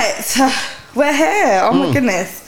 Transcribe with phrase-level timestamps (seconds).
[0.00, 0.36] Right,
[0.94, 1.60] we're here.
[1.62, 1.78] Oh Mm.
[1.86, 2.38] my goodness.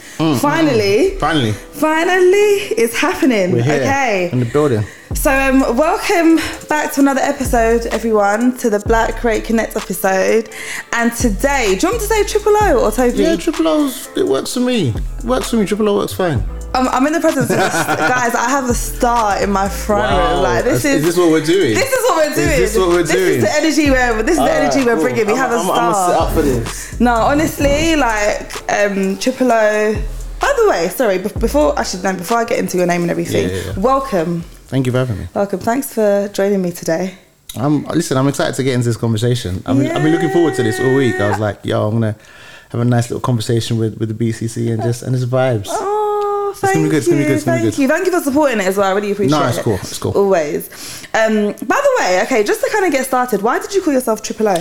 [0.41, 3.51] Finally, Finally, finally, it's happening.
[3.51, 4.29] we're here Okay.
[4.31, 4.83] in the building.
[5.13, 6.37] So, um, welcome
[6.67, 10.49] back to another episode, everyone, to the Black Crate Connect episode.
[10.93, 13.17] And today, do you want me to say Triple O or Toby?
[13.21, 14.09] Yeah, triple O's.
[14.17, 14.89] It works for me.
[15.19, 15.65] It works for me.
[15.67, 16.43] Triple O works fine.
[16.75, 18.33] I'm, I'm in the presence of guys.
[18.35, 20.41] I have a star in my front room.
[20.43, 21.73] Like this is, this what we're doing?
[21.75, 22.49] this is what we're doing.
[22.49, 23.13] Is this what we're doing?
[23.13, 24.23] This is the energy we're.
[24.23, 25.27] This is the energy we're bringing.
[25.27, 25.77] We have a I'm, star.
[25.77, 26.99] I'm, I'm gonna up for this.
[26.99, 30.03] No, honestly, like um, Triple O.
[30.41, 31.19] By the way, sorry.
[31.19, 33.79] be- Before actually, no, before I get into your name and everything, Yeah, yeah, yeah.
[33.79, 35.27] welcome, Thank you for having me.
[35.33, 35.59] welcome.
[35.59, 37.15] Thanks for joining me today.
[37.55, 38.17] I'm listen.
[38.17, 39.61] I'm excited to get into this conversation.
[39.65, 41.15] I've been, I've been looking forward to this all week.
[41.19, 42.15] I was like, yo, I'm gonna
[42.71, 45.67] have a nice little conversation with, with the BCC and just and just vibes.
[45.69, 45.91] Oh,
[46.55, 47.81] thank gonna be good, it's you, gonna be good, it's gonna be thank good.
[47.81, 48.87] you, thank you for supporting it as well.
[48.91, 49.39] I really appreciate it.
[49.39, 49.49] No, it.
[49.49, 50.11] it's cool, it's cool.
[50.11, 50.67] Always.
[51.13, 53.93] Um, by the way, okay, just to kind of get started, why did you call
[53.93, 54.55] yourself Triple O?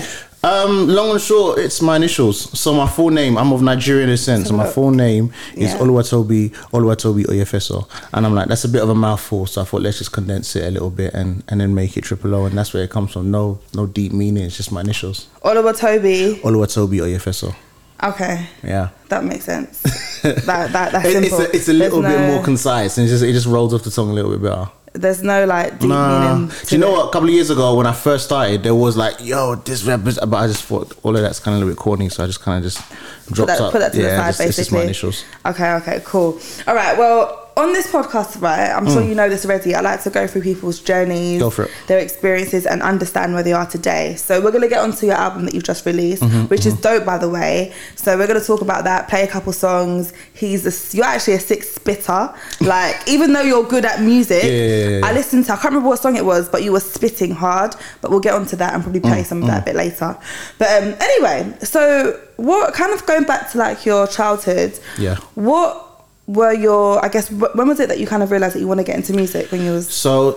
[0.44, 2.58] Um, long and short, it's my initials.
[2.58, 4.48] So my full name, I'm of Nigerian descent.
[4.48, 5.78] So my full name is Yeah.
[5.78, 9.46] Oluwatobi Oluwatobi Oyefeso, and I'm like, that's a bit of a mouthful.
[9.46, 12.02] So I thought let's just condense it a little bit and and then make it
[12.02, 13.30] triple O, and that's where it comes from.
[13.30, 14.42] No no deep meaning.
[14.42, 15.28] It's just my initials.
[15.44, 16.40] Oluwatobi.
[16.40, 17.54] Oluwatobi Oyefeso.
[18.02, 18.88] Okay, Yeah.
[19.08, 19.80] that makes sense.
[20.22, 21.40] that, that, that's simple.
[21.40, 23.46] it's a, it's a little There's bit no- more concise, and it just it just
[23.46, 24.68] rolls off the tongue a little bit better.
[24.94, 26.34] There's no like deep Nah.
[26.34, 26.52] meaning.
[26.66, 27.08] Do you know what?
[27.08, 30.18] A couple of years ago, when I first started, there was like, "Yo, this rappers,"
[30.18, 32.26] but I just thought all of that's kind of a little bit corny, so I
[32.26, 32.86] just kind of just
[33.26, 33.72] Put dropped that, up.
[33.72, 34.48] put that to yeah, the side, just, basically.
[34.48, 35.24] it's just my initials.
[35.46, 36.38] Okay, okay, cool.
[36.66, 38.92] All right, well, on this podcast, right, I'm Mm.
[38.92, 39.74] sure you know this already.
[39.74, 41.70] I like to go through people's journeys, Go for it.
[41.86, 44.16] their experiences, and understand where they are today.
[44.16, 47.04] So we're gonna get onto your album that you've just released, Mm-hmm, which is dope,
[47.04, 47.72] by the way.
[47.96, 50.12] So we're gonna talk about that, play a couple songs.
[50.32, 52.32] He's a, you're actually a sick spitter.
[52.60, 55.06] Like even though you're good at music, Yeah, yeah, yeah.
[55.06, 55.52] I listened to.
[55.52, 57.74] I can't remember what song it was, but you were spitting hard.
[58.00, 60.16] But we'll get onto that and probably Mm, play some of that a bit later.
[60.58, 64.78] But um, anyway, so what kind of going back to like your childhood?
[64.98, 65.16] Yeah.
[65.34, 65.91] What
[66.26, 67.04] were your?
[67.04, 68.96] I guess when was it that you kind of realized that you want to get
[68.96, 69.92] into music when you was?
[69.92, 70.32] So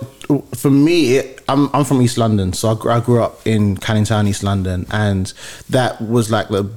[0.56, 3.78] for me, it, I'm I'm from East London, so I grew, I grew up in
[3.78, 5.32] Canning Town, East London, and
[5.70, 6.70] that was like the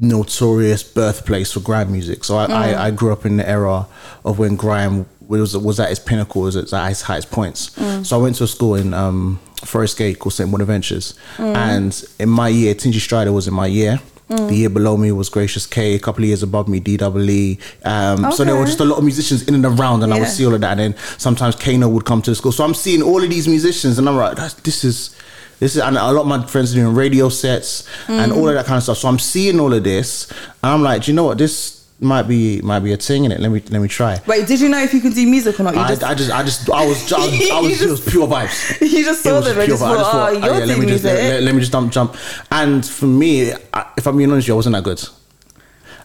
[0.00, 2.24] notorious birthplace for grime music.
[2.24, 2.76] So I, I, mm.
[2.76, 3.86] I grew up in the era
[4.24, 7.70] of when grime was was at its pinnacle, was at its highest points.
[7.70, 8.04] Mm.
[8.04, 11.54] So I went to a school in um, Forest Gate called St Bonaventures, mm.
[11.54, 14.00] and in my year, Tinchy Strider was in my year.
[14.30, 15.94] The year below me was Gracious K.
[15.96, 17.58] A couple of years above me, DWE.
[17.84, 20.28] Um, So there were just a lot of musicians in and around, and I would
[20.28, 20.78] see all of that.
[20.78, 22.52] And then sometimes Kano would come to the school.
[22.52, 25.14] So I'm seeing all of these musicians, and I'm like, this is.
[25.58, 28.54] This is, and a lot of my friends are doing radio sets and all of
[28.54, 28.96] that kind of stuff.
[28.96, 30.26] So I'm seeing all of this,
[30.62, 31.36] and I'm like, do you know what?
[31.36, 33.40] This might be might be a thing in it.
[33.40, 34.18] Let me let me try.
[34.26, 35.74] Wait, did you know if you could do music or not?
[35.74, 38.00] You I, just, I just I just I was I was, I was it was
[38.08, 38.80] pure vibes.
[38.92, 41.04] you just saw them and just thought, oh, oh, you're yeah, let me just music.
[41.04, 42.16] let, let- me just jump jump.
[42.50, 45.02] And for me, I, if I'm being honest, you, I wasn't that good.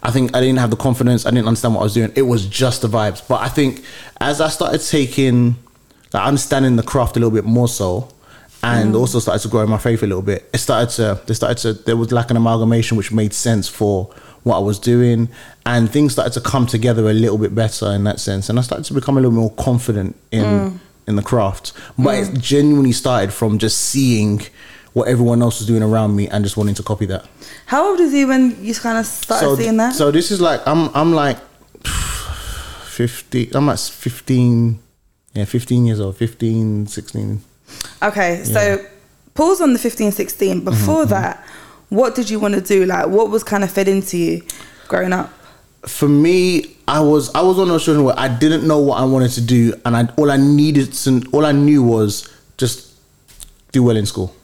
[0.03, 1.25] I think I didn't have the confidence.
[1.25, 2.11] I didn't understand what I was doing.
[2.15, 3.27] It was just the vibes.
[3.27, 3.83] But I think
[4.21, 5.55] as I started taking,
[6.13, 8.09] like understanding the craft a little bit more so,
[8.63, 8.99] and Mm.
[8.99, 11.21] also started to grow in my faith a little bit, it started to.
[11.25, 11.73] They started to.
[11.73, 14.09] There was like an amalgamation which made sense for
[14.45, 15.27] what I was doing,
[15.65, 18.47] and things started to come together a little bit better in that sense.
[18.49, 20.79] And I started to become a little more confident in Mm.
[21.07, 21.73] in the craft.
[21.99, 24.41] But it genuinely started from just seeing
[24.93, 27.25] what everyone else was doing around me and just wanting to copy that
[27.65, 29.93] How old was you when you kind of started so, seeing that?
[29.95, 31.37] So this is like I'm I'm like
[32.85, 33.49] fifty.
[33.53, 34.79] I'm like fifteen.
[35.33, 36.15] Yeah, fifteen years old.
[36.15, 37.41] 15, 16.
[38.01, 38.77] Okay, so
[39.33, 40.55] pause on the 15, 16.
[40.55, 41.44] Mm-hmm, Before that,
[41.95, 42.85] what did you want to do?
[42.85, 44.41] Like, what was kind of fed into you
[44.87, 45.31] growing up?
[45.87, 49.05] For me, I was I was on those children where I didn't know what I
[49.05, 52.91] wanted to do, and I all I needed to all I knew was just
[53.71, 54.35] do well in school.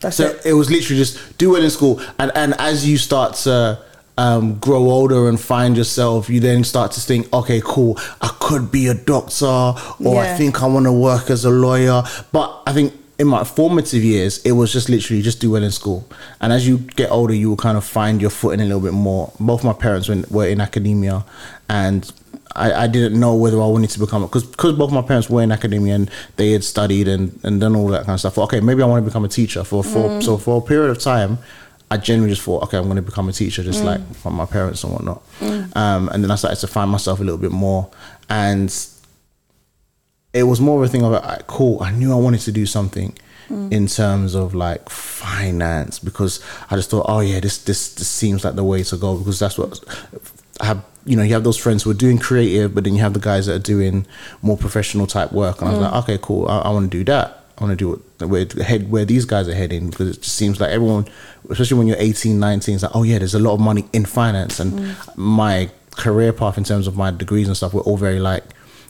[0.00, 0.46] That's So it.
[0.46, 3.78] it was literally just do well in school, and and as you start to
[4.18, 8.70] um, grow older and find yourself, you then start to think, okay, cool, I could
[8.72, 12.02] be a doctor, or I think I want to work as a lawyer.
[12.32, 15.70] But I think in my formative years, it was just literally just do well in
[15.70, 16.06] school,
[16.40, 18.92] and as you get older, you will kind of find your footing a little bit
[18.92, 19.32] more.
[19.40, 21.24] Both my parents were in, were in academia,
[21.68, 22.12] and
[22.54, 25.42] I, I didn't know whether I wanted to become because because both my parents were
[25.42, 28.38] in academia and they had studied and, and done all that kind of stuff.
[28.38, 30.22] Okay, maybe I want to become a teacher for for mm.
[30.22, 31.38] so for a period of time.
[31.88, 33.84] I genuinely just thought, okay, I'm going to become a teacher, just mm.
[33.84, 35.22] like from my parents and whatnot.
[35.38, 35.76] Mm.
[35.76, 37.88] Um, and then I started to find myself a little bit more,
[38.28, 38.68] and
[40.36, 41.82] it was more of a thing of like, cool.
[41.82, 43.10] I knew I wanted to do something
[43.70, 46.40] in terms of like finance because
[46.70, 49.38] I just thought, oh yeah, this this this seems like the way to go because
[49.38, 49.78] that's what
[50.60, 50.84] I have.
[51.04, 53.20] You know, you have those friends who are doing creative, but then you have the
[53.20, 54.04] guys that are doing
[54.42, 57.04] more professional type work, and I was like, okay, cool, I, I want to do
[57.04, 57.44] that.
[57.58, 60.36] I want to do it where head where these guys are heading because it just
[60.36, 61.06] seems like everyone,
[61.48, 64.04] especially when you're 18, 19, it's like oh yeah, there's a lot of money in
[64.04, 65.16] finance, and Mm.
[65.16, 68.42] my career path in terms of my degrees and stuff were all very like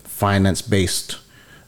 [0.04, 1.18] finance based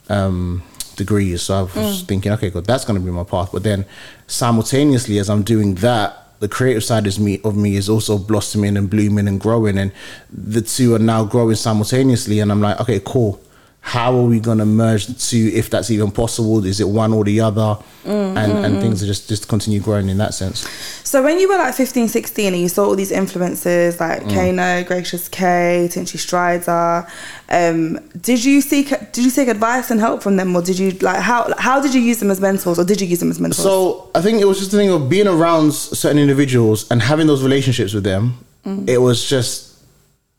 [0.09, 0.63] um,
[0.97, 1.43] degrees.
[1.43, 2.07] So I was Mm.
[2.07, 3.51] thinking, okay, good, that's going to be my path.
[3.53, 3.85] But then
[4.27, 8.77] simultaneously, as I'm doing that, the creative side is me of me is also blossoming
[8.77, 9.91] and blooming and growing, and
[10.31, 12.39] the two are now growing simultaneously.
[12.41, 13.41] And I'm like, okay, cool.
[13.89, 16.63] How are we going to merge the two, if that's even possible?
[16.67, 17.79] Is it one or the other?
[18.05, 20.59] Mm, and and things are just just continue growing in that sense.
[21.05, 24.35] So when you were like 15, 16 and you saw all these influences like Mm.
[24.35, 27.07] Kano, Gracious K, Tinchy Strider,
[27.49, 30.91] um, did you seek did you seek advice and help from them or did you
[31.01, 33.41] like how how did you use them as mentors or did you use them as
[33.41, 33.63] mentors?
[33.63, 37.27] So I think it was just the thing of being around certain individuals and having
[37.27, 38.23] those relationships with them.
[38.67, 38.89] Mm.
[38.89, 39.79] It was just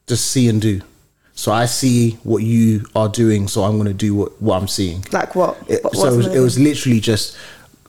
[0.08, 0.82] just see and do.
[1.40, 4.68] So I see what you are doing, so I'm going to do what, what I'm
[4.68, 5.06] seeing.
[5.14, 5.56] like what?
[5.70, 7.38] It, What- so it was, it was literally just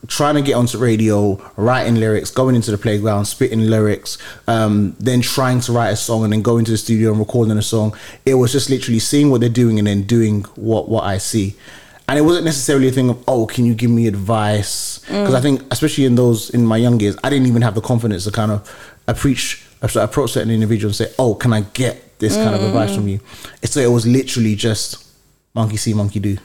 [0.06, 5.20] trying to get onto radio, writing lyrics, going into the playground, spitting lyrics, um, then
[5.20, 7.92] trying to write a song and then going to the studio and recording a song.
[8.24, 11.56] It was just literally seeing what they're doing and then doing what, what I see.
[12.08, 15.00] And it wasn't necessarily a thing of, oh, can you give me advice?
[15.00, 17.80] Because I think, especially in those, in my young years, I didn't even have the
[17.80, 22.36] confidence to kind of approach, approach certain individuals and say, oh, can I get this
[22.36, 23.18] kind of advice from you?
[23.64, 25.04] So it was literally just
[25.54, 26.36] monkey see, monkey do.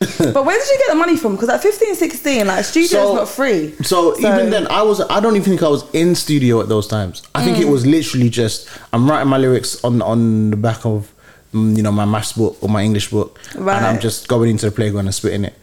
[0.18, 1.32] But where did you get the money from?
[1.34, 3.74] Because at 15, 16, like studio's So- not free.
[3.82, 5.00] So, even then, I was.
[5.00, 7.22] I don't even think I was in studio at those times.
[7.34, 7.62] I think Mm.
[7.62, 11.12] it was literally just I'm writing my lyrics on on the back of
[11.52, 14.66] mm, you know my maths book or my English book, and I'm just going into
[14.66, 15.54] the playground and spitting it.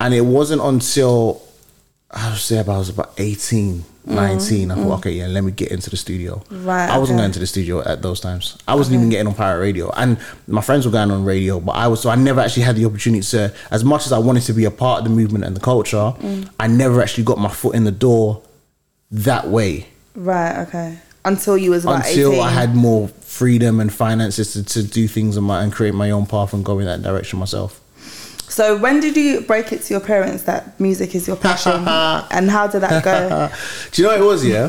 [0.00, 1.40] And it wasn't until
[2.10, 4.70] I would say about I was about 18, 19.
[4.70, 6.42] I thought, okay, yeah, let me get into the studio.
[6.50, 7.24] Right, I wasn't okay.
[7.24, 8.56] going to the studio at those times.
[8.66, 11.72] I wasn't even getting on pirate radio, and my friends were going on radio, but
[11.72, 12.00] I was.
[12.00, 14.64] So I never actually had the opportunity to, as much as I wanted to be
[14.64, 16.48] a part of the movement and the culture, Mm.
[16.58, 18.42] I never actually got my foot in the door
[19.10, 20.98] that way Right, okay.
[21.24, 22.44] Until you was about until 18.
[22.44, 26.10] I had more freedom and finances to, to do things on my, and create my
[26.10, 27.80] own path and go in that direction myself.
[28.50, 31.72] So when did you break it to your parents that music is your passion?
[32.30, 33.48] and how did that go?
[33.92, 34.44] Do you know what it was?
[34.44, 34.68] Yeah.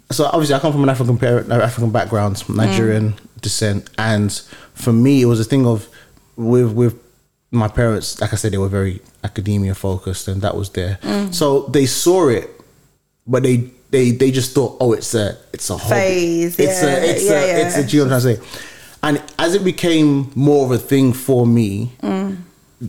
[0.10, 3.40] so obviously, I come from an African parent, African background, Nigerian mm.
[3.40, 4.32] descent, and
[4.74, 5.88] for me, it was a thing of
[6.36, 7.00] with with
[7.52, 8.20] my parents.
[8.20, 10.98] Like I said, they were very academia focused, and that was there.
[11.02, 11.32] Mm.
[11.32, 12.50] So they saw it,
[13.28, 15.94] but they they they just thought, oh, it's a it's a hobby.
[15.94, 17.66] Phase, It's yeah, a it's yeah, a yeah.
[17.66, 17.86] it's a.
[17.86, 18.58] Do you know what I'm trying to say?
[19.04, 22.38] And as it became more of a thing for me, mm.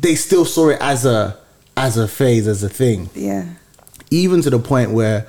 [0.02, 1.38] They still saw it as a
[1.78, 3.46] as a phase, as a thing yeah.
[4.12, 5.26] even to the point where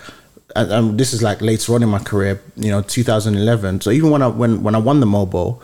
[0.57, 3.81] and, um, this is like later on in my career, you know, 2011.
[3.81, 5.61] So even when I when when I won the Mobo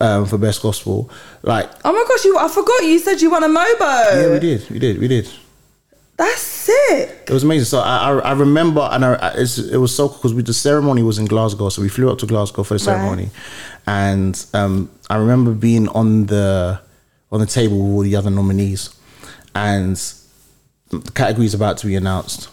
[0.00, 1.10] um, for best gospel,
[1.42, 4.22] like Oh my gosh, you I forgot you said you won a Mobo.
[4.22, 5.28] yeah, we did, we did, we did.
[6.16, 7.24] That's sick.
[7.28, 7.64] It was amazing.
[7.66, 11.02] So I I, I remember, and I, it was so cool because we the ceremony
[11.02, 12.94] was in Glasgow, so we flew up to Glasgow for the Right.
[12.96, 13.30] ceremony,
[13.86, 16.80] and um, I remember being on the
[17.30, 18.94] on the table with all the other nominees,
[19.54, 19.96] and
[20.90, 22.48] the category is about to be announced.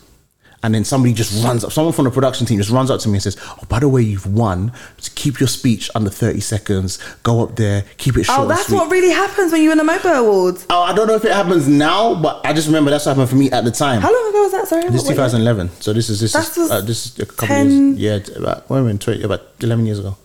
[0.64, 3.08] And then somebody just runs up, someone from the production team just runs up to
[3.08, 4.72] me and says, Oh, by the way, you've won.
[4.98, 6.98] Just keep your speech under 30 seconds.
[7.22, 8.40] Go up there, keep it short.
[8.40, 10.56] Oh, that's sweet." what really happens when you win a Mobo Award.
[10.72, 13.30] Oh, I don't know if it happens now, but I just remember that's what happened
[13.30, 14.02] for me at the time.
[14.02, 14.68] How long ago was that?
[14.68, 14.82] Sorry.
[14.90, 15.28] This is what year?
[15.28, 15.70] 2011.
[15.82, 18.30] So this is this is uh, this is a couple 10 years.
[18.30, 20.18] Yeah, about wait a minute, 20, about 11 years ago.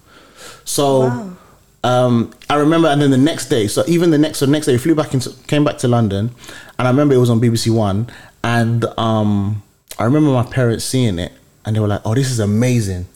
[0.65, 1.37] So Wow.
[1.83, 3.67] Um, I remember, and then the next day.
[3.67, 5.89] So even the next, so the next day, we flew back into, came back to
[5.89, 6.31] London,
[6.79, 8.09] and I remember it was on BBC One,
[8.45, 9.63] and um,
[9.99, 11.33] I remember my parents seeing it,
[11.65, 13.07] and they were like, "Oh, this is amazing,"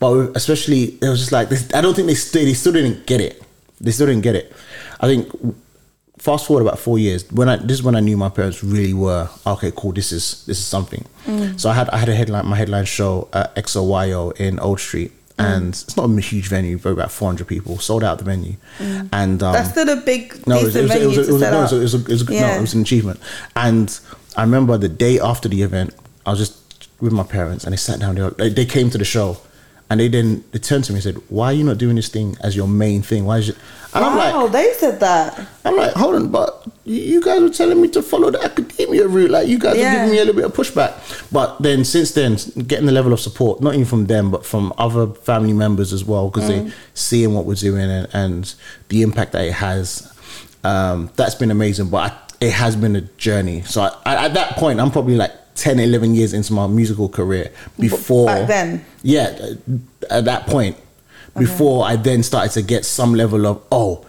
[0.00, 1.72] but especially it was just like this.
[1.74, 3.42] I don't think they still they still didn't get it.
[3.80, 4.52] They still didn't get it.
[5.00, 5.30] I think
[6.18, 8.92] fast forward about four years when I this is when I knew my parents really
[8.92, 11.04] were okay cool this is this is something
[11.56, 15.12] so I had I had a headline my headline show at XOYO in Old Street
[15.38, 19.42] and it's not a huge venue but about 400 people sold out the venue and
[19.42, 21.40] um, That's still a big no, it was, it was, venue it was, it was,
[21.42, 22.58] set no, it was, it was, no, Yeah.
[22.58, 23.20] it was an achievement.
[23.54, 23.98] And
[24.36, 25.94] I remember the day after the event,
[26.26, 28.14] I was just with my parents, and they sat down.
[28.16, 29.38] They, were- they, they came to the show,
[29.90, 32.08] and they then they turned to me and said, "Why are you not doing this
[32.08, 33.24] thing as your main thing?
[33.24, 33.56] Why is it?"
[33.94, 35.48] And I'm wow, like, they said that.
[35.64, 39.30] I'm like, hold on, but you- guys were telling me to follow the academia route.
[39.30, 39.92] Like you guys Yeah.
[39.92, 40.92] were giving me a little bit of pushback.
[41.30, 44.72] But then since then, getting the level of support, not even from them, but from
[44.78, 48.54] other family members as well, because they seeing what we're doing and, and
[48.88, 50.10] the impact that it has.
[50.64, 53.62] Um, that's been amazing, but I, it has been a journey.
[53.62, 57.08] So I, I, at that point, I'm probably like 10, 11 years into my musical
[57.08, 58.26] career before.
[58.26, 58.84] back then?
[59.02, 59.36] Yeah,
[60.10, 60.76] at that point,
[61.36, 64.04] before I then started to get some level of, oh,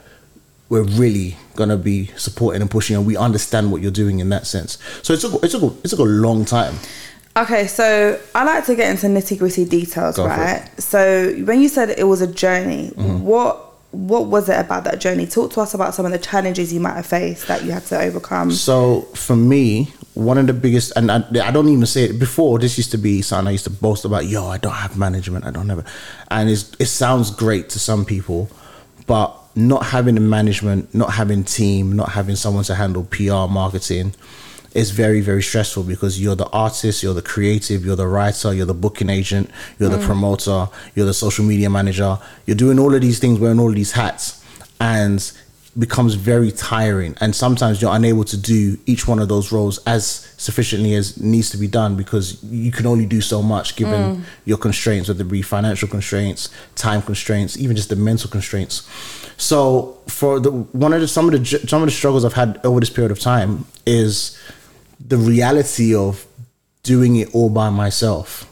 [0.69, 4.47] we're really gonna be supporting and pushing, and we understand what you're doing in that
[4.47, 4.79] sense.
[5.03, 6.75] So it took it took a, it took a long time.
[7.37, 10.67] Okay, so I like to get into nitty gritty details, Go right?
[10.79, 13.21] So when you said it was a journey, Mm-hmm.
[13.21, 15.25] what what was it about that journey?
[15.25, 17.83] Talk to us about some of the challenges you might have faced that you had
[17.87, 18.51] to overcome.
[18.51, 22.59] So for me, one of the biggest, and I, I don't even say it before.
[22.59, 24.25] This used to be something I used to boast about.
[24.27, 25.43] Yo, I don't have management.
[25.45, 25.85] I don't have it,
[26.29, 28.47] and it's, it sounds great to some people,
[29.07, 34.13] but not having a management, not having team, not having someone to handle PR, marketing,
[34.75, 38.65] is very very stressful because you're the artist, you're the creative, you're the writer, you're
[38.65, 40.05] the booking agent, you're the mm.
[40.05, 42.19] promoter, you're the social media manager.
[42.45, 44.43] You're doing all of these things, wearing all of these hats,
[44.79, 45.19] and
[45.79, 47.15] becomes very tiring.
[47.21, 50.05] And sometimes you're unable to do each one of those roles as
[50.37, 54.23] sufficiently as needs to be done because you can only do so much given mm.
[54.45, 58.87] your constraints whether it be financial constraints time constraints even just the mental constraints.
[59.37, 62.59] So for the one of the some of the some of the struggles i've had
[62.65, 64.37] over this period of time is
[64.99, 66.25] the reality of
[66.83, 68.48] doing it all by myself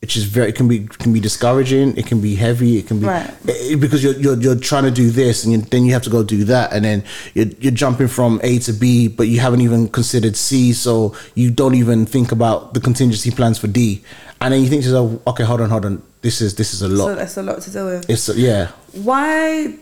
[0.00, 1.96] which is very it can be can be discouraging.
[1.96, 2.78] It can be heavy.
[2.78, 3.30] It can be Right.
[3.46, 6.10] it- because you're, you're you're trying to do this and you, then you have to
[6.10, 7.02] go do that and then
[7.34, 11.50] you're, you're jumping from A to B, but you haven't even considered C, so you
[11.50, 14.02] don't even think about the contingency plans for D,
[14.40, 16.82] and then you think to yourself, okay, hold on, hold on, this is this is
[16.82, 17.16] a So lot.
[17.16, 18.08] that's a lot to deal with.
[18.08, 18.68] it's yeah.
[18.92, 19.74] Why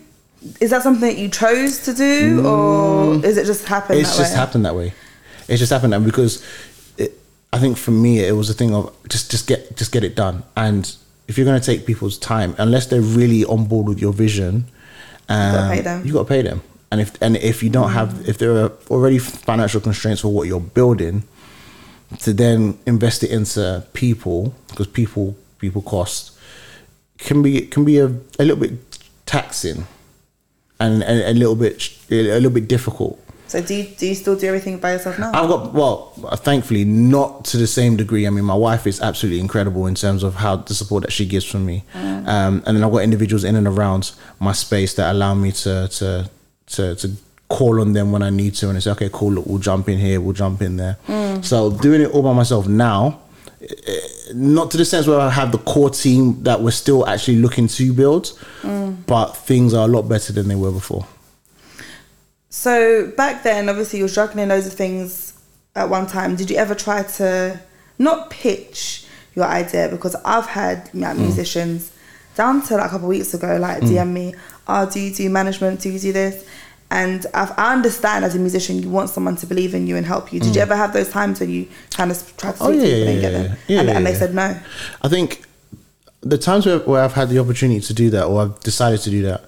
[0.59, 3.99] is that something that you chose to do, or is it just happened?
[3.99, 4.01] Mm.
[4.01, 4.37] it's that just way?
[4.39, 4.93] happened that way.
[5.47, 6.43] It's just happened that because
[7.57, 10.15] I think for me it was a thing of just just get just get it
[10.15, 10.43] done.
[10.55, 10.83] And
[11.27, 14.67] if you're going to take people's time, unless they're really on board with your vision,
[15.27, 16.05] um, gotta pay them.
[16.05, 16.61] You got to pay them.
[16.91, 20.47] And if and if you don't have if there are already financial constraints for what
[20.47, 21.23] you're building,
[22.19, 26.37] to then invest it into people because people people cost
[27.17, 28.05] can be can be a,
[28.37, 28.73] a little bit
[29.25, 29.87] taxing
[30.79, 33.19] and, and a little bit a little bit difficult.
[33.47, 35.31] So do you, do you still do everything by yourself now?
[35.33, 38.27] I've got well, thankfully, not to the same degree.
[38.27, 41.25] I mean, my wife is absolutely incredible in terms of how the support that she
[41.25, 42.27] gives from me, mm.
[42.27, 45.87] um, and then I've got individuals in and around my space that allow me to
[45.87, 46.29] to
[46.67, 47.11] to to
[47.49, 49.97] call on them when I need to, and say, okay, cool, look, we'll jump in
[49.97, 50.97] here, we'll jump in there.
[51.07, 51.45] Mm.
[51.45, 53.21] So doing it all by myself now,
[54.33, 57.67] not to the sense where I have the core team that we're still actually looking
[57.69, 58.97] to build, mm.
[59.05, 61.07] but things are a lot better than they were before.
[62.49, 65.33] So back then, obviously, you were juggling loads of things
[65.75, 66.35] at one time.
[66.35, 67.59] Did you ever try to
[67.99, 69.89] not pitch your idea?
[69.89, 71.01] Because I've had Mm.
[71.01, 71.91] like, musicians
[72.35, 74.33] down to like a couple of weeks ago, like DM me,
[74.67, 75.81] "Oh, do you do management?
[75.81, 76.43] Do you do this?"
[76.89, 80.05] And I've, I understand as a musician, you want someone to believe in you and
[80.05, 80.39] help you.
[80.39, 82.65] Did you ever have those times when you kind of tried to Mm.
[82.65, 83.79] Oh, yeah, people and yeah, get yeah, them, yeah.
[83.79, 84.55] and, Yeah, and they said no?
[85.01, 85.41] I think
[86.21, 89.09] the times where, where I've had the opportunity to do that or I've decided to
[89.09, 89.43] do that,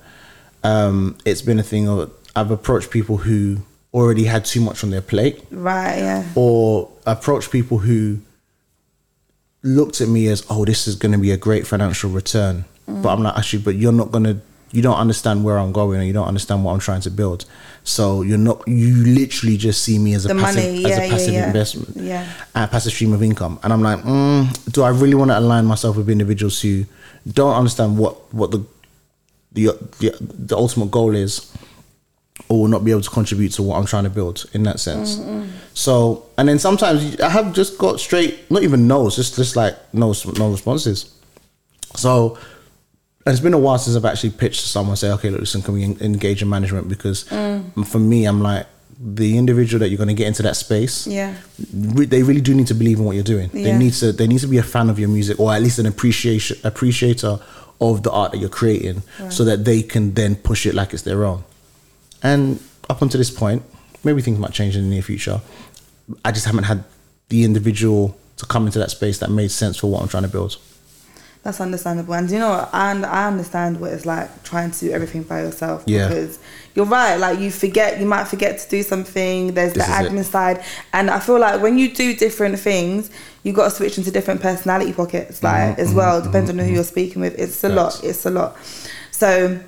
[0.65, 3.57] um, it's been a thing of I've approached people who
[3.93, 5.97] already had too much on their plate Right?
[5.97, 6.25] Yeah.
[6.35, 8.19] or approached people who
[9.63, 12.65] looked at me as, oh, this is going to be a great financial return.
[12.87, 14.37] But I'm like, actually, but you're not going to,
[14.71, 17.45] you don't understand where I'm going and you don't understand what I'm trying to build.
[17.83, 20.99] So you're not, you literally just see me as a The passive, money, as yeah,
[20.99, 21.47] a yeah, passive yeah.
[21.47, 22.27] investment Yeah.
[22.55, 23.59] a passive stream of income.
[23.63, 26.85] And I'm like, mm, do I really want to align myself with individuals who
[27.31, 28.65] don't understand what what the
[29.51, 29.65] the
[29.99, 31.51] the, the ultimate goal is,
[32.49, 34.79] or will not be able to contribute to what I'm trying to build in that
[34.79, 35.21] sense.
[35.73, 39.77] So, and then sometimes I have just got straight, not even no's, just just like
[39.93, 41.13] no no responses.
[41.95, 42.37] So.
[43.25, 45.61] And it's been a while since I've actually pitched to someone, say, okay, look, listen,
[45.61, 46.87] can we engage in management?
[46.87, 47.85] Because mm.
[47.85, 48.65] for me, I'm like,
[48.99, 51.35] the individual that you're going to get into that space, Yeah.
[51.73, 53.49] re- they really do need to believe in what you're doing.
[53.49, 55.79] They need to they need to be a fan of your music or at least
[55.79, 57.39] an appreciation appreciator
[57.79, 61.03] of the art that you're creating so that they can then push it like it's
[61.03, 61.43] their own.
[62.23, 62.59] And
[62.89, 63.63] up until this point,
[64.03, 65.41] maybe things might change in the near future.
[66.25, 66.83] I just haven't had
[67.29, 70.29] the individual to come into that space that made sense for what I'm trying to
[70.29, 70.57] build.
[71.43, 72.13] That's understandable.
[72.15, 72.67] And you know?
[72.73, 75.83] And I understand what it's like trying to do everything by yourself.
[75.85, 76.07] Yeah.
[76.07, 76.39] Because
[76.75, 77.15] you're right.
[77.15, 79.53] Like you forget, you might forget to do something.
[79.53, 80.11] There's This the is it.
[80.11, 80.63] admin side.
[80.91, 83.09] And I feel like when you do different things,
[83.43, 86.59] you got to switch into different personality pockets, like mm-hmm, as well, mm-hmm, depending on
[86.59, 86.75] who mm-hmm.
[86.75, 87.39] you're speaking with.
[87.39, 88.03] It's a lot.
[88.03, 88.57] It's a lot.
[89.11, 89.59] So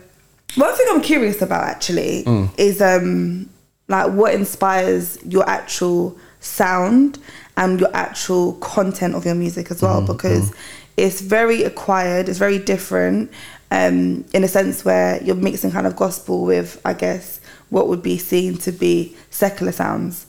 [0.56, 2.24] one thing I'm curious about actually
[2.58, 3.50] is um
[3.88, 7.20] like what inspires your actual sound
[7.58, 10.54] and your actual content of your music as well because
[10.98, 13.32] it's very acquired it's very different
[13.70, 17.40] um in a sense where you're mixing kind of gospel with i guess
[17.72, 20.28] what would be seen to be secular sounds.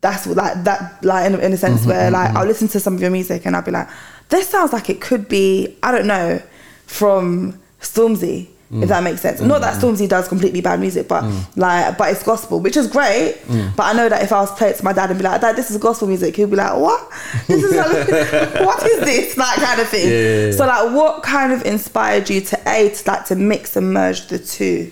[0.00, 2.94] That's what, like that like in, in a sense where like I'll listen to some
[2.94, 3.88] of your music and I'll be like,
[4.30, 6.40] this sounds like it could be I don't know
[6.86, 8.48] from Stormzy,
[8.80, 9.40] If that makes sense.
[9.40, 9.80] Not that mm.
[9.80, 11.56] Stormzy does completely bad music, but mm.
[11.56, 13.36] like, but it's gospel, which is great.
[13.46, 13.76] Mm.
[13.76, 15.42] But I know that if I was playing it to my dad and be like,
[15.42, 17.10] "Dad, this is gospel music," he'd be like, "What?
[17.48, 17.74] This is
[18.64, 20.08] what is this?" That kind of thing.
[20.08, 20.52] Yeah, yeah, yeah.
[20.52, 24.28] So like, what kind of inspired you to a to like to mix and merge
[24.28, 24.90] the two?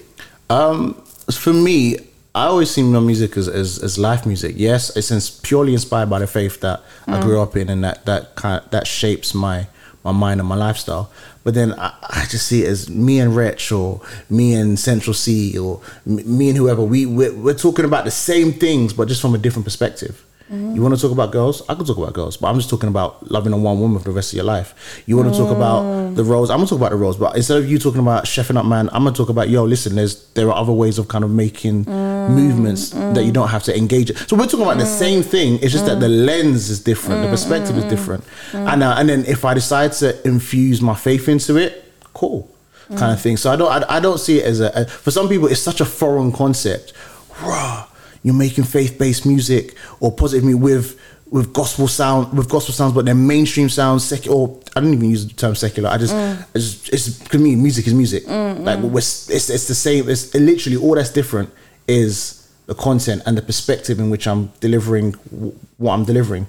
[0.51, 0.95] Um,
[1.33, 1.97] for me,
[2.35, 4.55] I always see my music as, as, as life music.
[4.57, 8.37] Yes, it's purely inspired by the faith that I grew up in, and that that
[8.37, 9.69] kind that shapes my
[10.05, 11.11] my mind and my lifestyle.
[11.43, 15.15] But then I, I just see it as me and Wretch, or me and Central
[15.15, 16.83] Cee, or me and whoever.
[16.83, 20.25] We we're, we're talking about the same things, but just from a different perspective.
[20.51, 20.75] Mm-hmm.
[20.75, 21.63] You want to talk about girls?
[21.69, 24.07] I could talk about girls, but I'm just talking about loving a one woman for
[24.07, 25.03] the rest of your life.
[25.07, 26.17] You want to talk about mm.
[26.17, 26.51] the roles?
[26.51, 28.89] I'm gonna talk about the roles, but instead of you talking about chefing up, man,
[28.93, 29.63] I'm gonna talk about yo.
[29.63, 32.31] Listen, there's there are other ways of kind of making mm.
[32.31, 34.11] movements that you don't have to engage.
[34.11, 34.17] in.
[34.17, 34.99] So we're talking about the mm.
[34.99, 35.61] same thing.
[35.63, 39.25] It's just that the lens is different, the perspective is different, and uh, and then
[39.27, 42.51] if I decide to infuse my faith into it, cool,
[42.97, 43.37] kind of thing.
[43.37, 45.63] So I don't I, I don't see it as a, a for some people it's
[45.63, 46.93] such a foreign concept.
[47.41, 47.87] Rah,
[48.23, 51.01] you're making faith-based music or positive music with
[51.31, 54.05] with gospel sound with gospel sounds, but they're mainstream sounds.
[54.05, 55.89] Secular, or I don't even use the term secular.
[55.89, 56.45] I just, mm.
[56.55, 58.27] it's, just- it's to me, music is music.
[58.27, 58.65] Mm, mm.
[58.65, 60.09] Like we're, it's it's the same.
[60.09, 61.51] It's literally all that's different
[61.87, 66.47] is the content and the perspective in which I'm delivering w- what I'm delivering.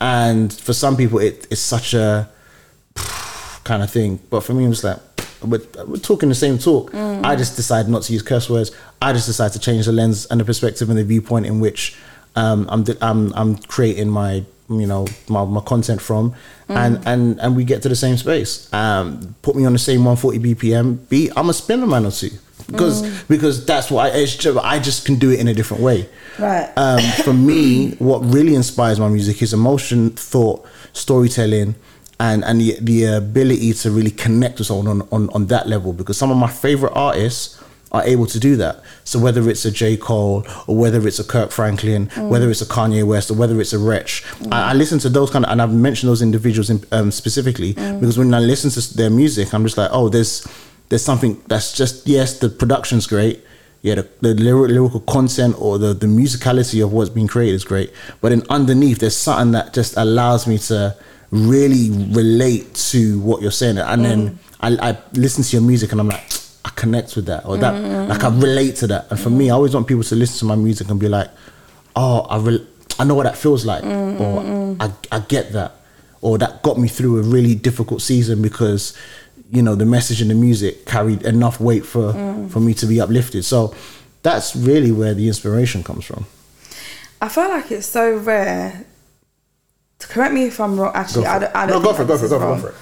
[0.00, 2.28] And for some people, it, it's such a
[3.64, 4.20] kind of thing.
[4.30, 4.98] But for me, it was like,
[5.42, 6.94] we're, we're talking the same talk.
[6.94, 8.72] I just decided not to use curse words.
[9.00, 11.96] I just decided to change the lens and the perspective and the viewpoint in which
[12.36, 16.34] um, I'm, I'm I'm creating my you know my, my content from,
[16.68, 18.72] and and and we get to the same space.
[18.72, 21.32] Um, put me on the same 140 BPM beat.
[21.36, 22.30] I'm a spin a man or two
[22.66, 25.82] because because that's what I, it's just, I just can do it in a different
[25.82, 26.08] way.
[26.38, 26.70] Right.
[26.76, 31.74] Um, for me, what really inspires my music is emotion, thought, storytelling,
[32.20, 35.92] and and the, the ability to really connect with someone on, on, on that level.
[35.92, 38.82] Because some of my favorite artists are able to do that.
[39.04, 39.96] So whether it's a J.
[39.96, 42.28] Cole or whether it's a Kirk Franklin, mm.
[42.28, 44.52] whether it's a Kanye West or whether it's a Wretch, mm.
[44.52, 47.74] I, I listen to those kind of, and I've mentioned those individuals in, um, specifically
[47.74, 48.00] mm.
[48.00, 50.46] because when I listen to their music, I'm just like, oh, there's
[50.90, 53.44] there's something that's just yes, the production's great.
[53.80, 57.64] Yeah, the, the lyric, lyrical content or the, the musicality of what's being created is
[57.64, 57.92] great.
[58.20, 60.96] But then underneath, there's something that just allows me to
[61.30, 63.78] really relate to what you're saying.
[63.78, 64.38] And then mm.
[64.60, 66.24] I, I listen to your music and I'm like,
[66.64, 68.10] I connect with that or that, mm-hmm.
[68.10, 69.10] like I relate to that.
[69.10, 71.30] And for me, I always want people to listen to my music and be like,
[71.96, 72.66] oh, I, re-
[72.98, 75.76] I know what that feels like, mm, or mm, I, I get that,
[76.20, 78.96] or that got me through a really difficult season because,
[79.50, 82.12] you know, the message in the music carried enough weight for
[82.50, 83.44] for me to be uplifted.
[83.44, 83.74] So
[84.22, 86.26] that's really where the inspiration comes from.
[87.20, 88.84] I feel like it's so rare.
[90.00, 90.92] Correct me if I'm wrong.
[90.94, 91.56] Actually, I don't.
[91.56, 92.60] I don't No, go for it, go for it, go wrong.
[92.60, 92.74] for it.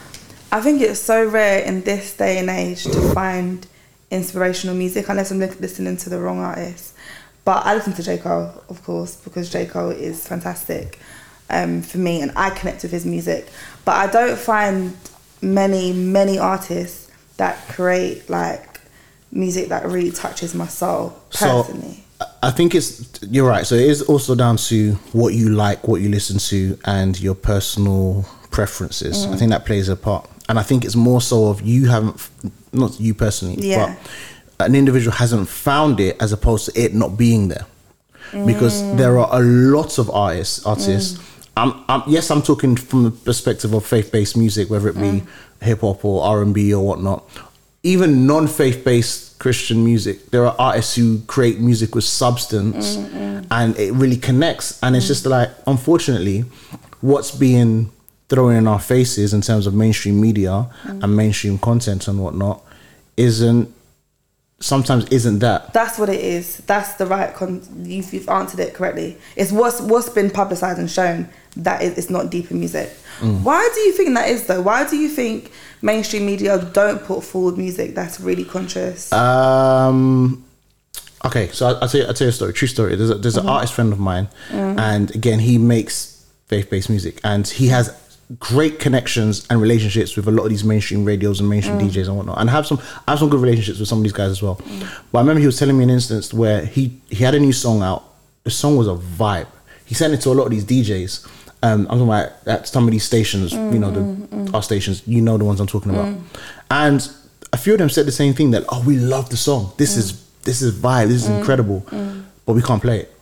[0.52, 3.66] I think it's so rare in this day and age to find
[4.10, 6.94] inspirational music unless I'm listening to the wrong artist.
[7.44, 10.98] But I listen to J Cole, of course, because J Cole is fantastic
[11.50, 13.48] um, for me, and I connect with his music.
[13.84, 14.96] But I don't find
[15.42, 18.80] many many artists that create like
[19.32, 21.94] music that really touches my soul personally.
[21.94, 22.02] So
[22.42, 23.66] I think it's you're right.
[23.66, 27.34] So it is also down to what you like, what you listen to, and your
[27.34, 29.26] personal preferences.
[29.26, 29.34] Mm.
[29.34, 30.28] I think that plays a part.
[30.48, 32.28] And I think it's more so of you haven't,
[32.72, 33.96] not you personally, Yeah.
[34.56, 37.66] but an individual hasn't found it as opposed to it not being there.
[38.46, 38.96] Because Mm.
[38.96, 41.18] there are a lot of artists, artists.
[41.56, 45.26] I'm, I'm, yes, I'm talking from the perspective of faith-based music, whether it be Mm.
[45.62, 47.24] hip hop or R and B or whatnot.
[47.82, 53.46] Even non-faith-based Christian music, there are artists who create music with substance, mm, mm.
[53.50, 54.82] and it really connects.
[54.82, 56.44] And it's just like, unfortunately,
[57.00, 57.92] what's being
[58.28, 61.14] thrown in our faces in terms of mainstream media and mm.
[61.14, 62.62] mainstream content and whatnot
[63.16, 63.72] isn't
[64.60, 65.72] sometimes isn't that.
[65.72, 66.58] That's what it is.
[66.66, 67.34] That's the right.
[67.34, 69.18] Con- you've, you've answered it correctly.
[69.36, 72.90] It's what's what's been publicized and shown that it- it's not deep in music.
[73.20, 73.42] Mm.
[73.42, 74.60] Why do you think that is though?
[74.62, 75.50] Why do you think
[75.82, 79.12] mainstream media don't put forward music that's really conscious?
[79.12, 80.42] Um.
[81.24, 82.52] Okay, so I- I'll tell you, I'll tell you a story.
[82.52, 82.94] True story.
[82.94, 87.20] There's a, there's an artist friend of mine, and again, he makes faith based music,
[87.24, 87.92] and he has
[88.38, 91.88] great connections and relationships with a lot of these mainstream radios and mainstream mm.
[91.88, 92.40] DJs and whatnot.
[92.40, 94.42] And I have some, I have some good relationships with some of these guys as
[94.42, 94.56] well.
[94.56, 94.80] Mm.
[95.12, 97.52] But I remember he was telling me an instance where he he had a new
[97.52, 98.04] song out.
[98.44, 99.48] The song was a vibe.
[99.84, 101.28] He sent it to a lot of these DJs.
[101.62, 105.02] Um, I'm talking about at some of these stations, you know, the mm, our stations.
[105.06, 106.16] You know the ones I'm talking about.
[106.70, 107.08] And
[107.52, 109.72] a few of them said the same thing that oh, we love the song.
[109.76, 111.08] This is this is vibe.
[111.08, 111.84] This is incredible,
[112.44, 113.12] but we can't play it.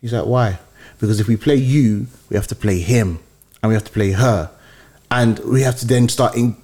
[0.00, 0.58] He's like, why?
[0.98, 3.18] Because if we play you, we have to play him,
[3.62, 4.50] and we have to play her,
[5.10, 6.56] and we have to then start in.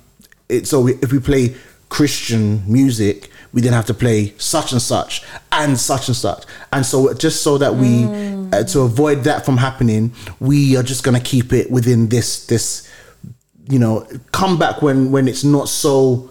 [0.48, 1.54] It, so we, if we play
[1.88, 6.44] Christian music, we then have to play such and such and such and such.
[6.72, 8.04] And so just so that we
[8.52, 12.88] uh, to avoid that from happening, we are just gonna keep it within this this
[13.68, 16.30] you know come back when when it's not so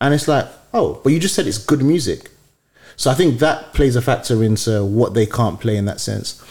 [0.00, 2.30] and it's like oh but you just said it's good music
[2.96, 6.42] so i think that plays a factor into what they can't play in that sense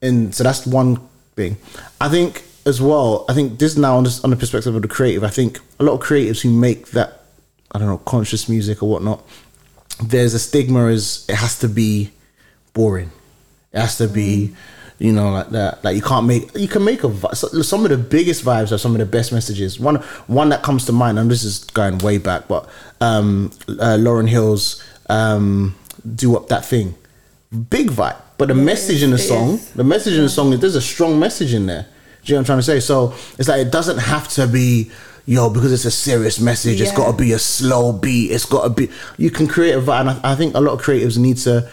[0.00, 0.96] and so that's one
[1.34, 1.56] thing
[2.00, 4.88] i think as well i think this now on, this, on the perspective of the
[4.88, 7.22] creative i think a lot of creatives who make that
[7.72, 9.22] i don't know conscious music or whatnot
[10.02, 12.12] there's a stigma as it has to be
[12.76, 13.10] boring.
[13.72, 14.54] It has to be
[14.98, 17.98] you know like that like you can't make you can make a some of the
[17.98, 19.80] biggest vibes are some of the best messages.
[19.80, 22.68] One one that comes to mind and this is going way back but
[23.00, 25.74] um uh, Lauryn Hill's um
[26.14, 26.94] Doo Wop that thing.
[27.70, 29.72] Big vibe but the message in the song is.
[29.72, 31.86] the message in the song is there's a strong message in there
[32.26, 32.80] do you know what i'm trying to say?
[32.80, 34.90] So it's like it doesn't have to be
[35.26, 38.64] yo because it's a serious message It's got to be a slow beat it's got
[38.64, 41.18] to be you can create a vibe and I, I think a lot of creatives
[41.18, 41.70] need to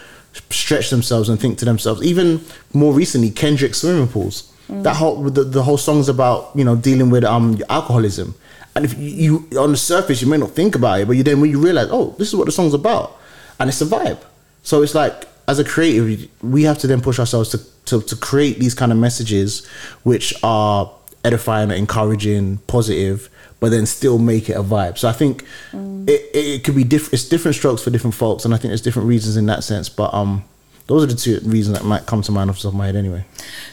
[0.50, 2.02] stretch themselves and think to themselves.
[2.02, 2.40] Even
[2.72, 4.52] more recently kendrick swimming pools.
[4.68, 8.34] That whole the, the whole song's about you know dealing with um alcoholism.
[8.76, 11.22] And if you, you on the surface you may not think about it but you
[11.24, 13.18] then when you realize oh this is what the song's about.
[13.58, 14.20] And it's a vibe.
[14.62, 18.16] So it's like as a creative we have to then push ourselves to to, to
[18.16, 19.66] create these kind of messages
[20.04, 20.90] which are
[21.24, 23.28] edifying encouraging positive
[23.60, 26.84] but then still make it a vibe so i think it, it, it could be
[26.84, 29.62] different it's different strokes for different folks and i think there's different reasons in that
[29.64, 30.44] sense but um
[30.86, 32.86] those are the two reasons that might come to mind off the top of my
[32.86, 33.24] head anyway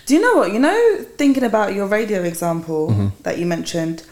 [0.05, 0.53] Do you know what?
[0.53, 3.07] You know, thinking about your radio example Mm-hmm.
[3.23, 4.03] that you mentioned,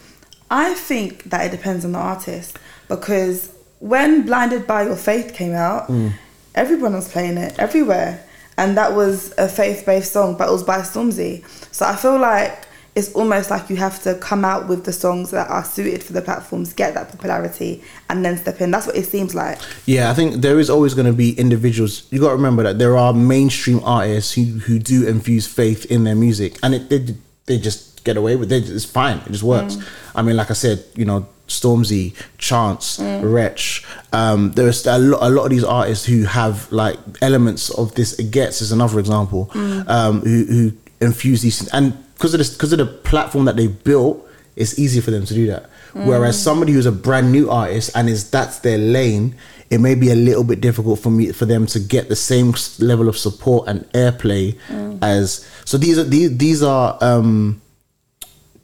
[0.50, 5.54] I think that it depends on the artist because when Blinded by Your Faith came
[5.54, 6.12] out, Mm.
[6.60, 8.22] Everyone was playing it everywhere.
[8.58, 11.42] And that was a faith based song, but it was by Stormzy.
[11.74, 15.30] So I feel like it's almost like you have to come out with the songs
[15.30, 18.70] that are suited for the platforms, get that popularity, and then step in.
[18.70, 19.58] That's what it seems like.
[19.86, 22.06] Yeah, I think there is always going to be individuals.
[22.12, 26.04] You got to remember that there are mainstream artists who, who do infuse faith in
[26.04, 27.14] their music, and it, they
[27.46, 28.68] they just get away with it.
[28.68, 29.18] It's fine.
[29.18, 29.76] It just works.
[29.76, 29.88] Mm.
[30.16, 33.84] I mean, like I said, you know, Stormzy, Chance, Wretch.
[34.12, 38.14] Um, there's a lot, a lot of these artists who have like elements of this.
[38.20, 39.50] Gets is another example.
[39.54, 43.56] Um, who, who infuse these things, and because of this, because of the platform that
[43.56, 45.68] they built, it's easy for them to do that.
[45.92, 49.34] Whereas somebody who's a brand new artist and is that's their lane,
[49.70, 52.54] it may be a little bit difficult for me for them to get the same
[52.78, 54.56] level of support and airplay
[55.02, 55.48] as.
[55.64, 57.60] So these are these these are um,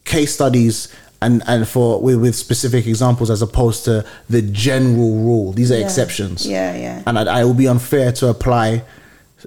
[0.04, 5.52] case studies and and for with, with specific examples as opposed to the general rule.
[5.52, 5.84] These are Yeah.
[5.84, 6.46] exceptions.
[6.46, 7.02] Yeah, yeah.
[7.06, 8.82] And I, I will be unfair to apply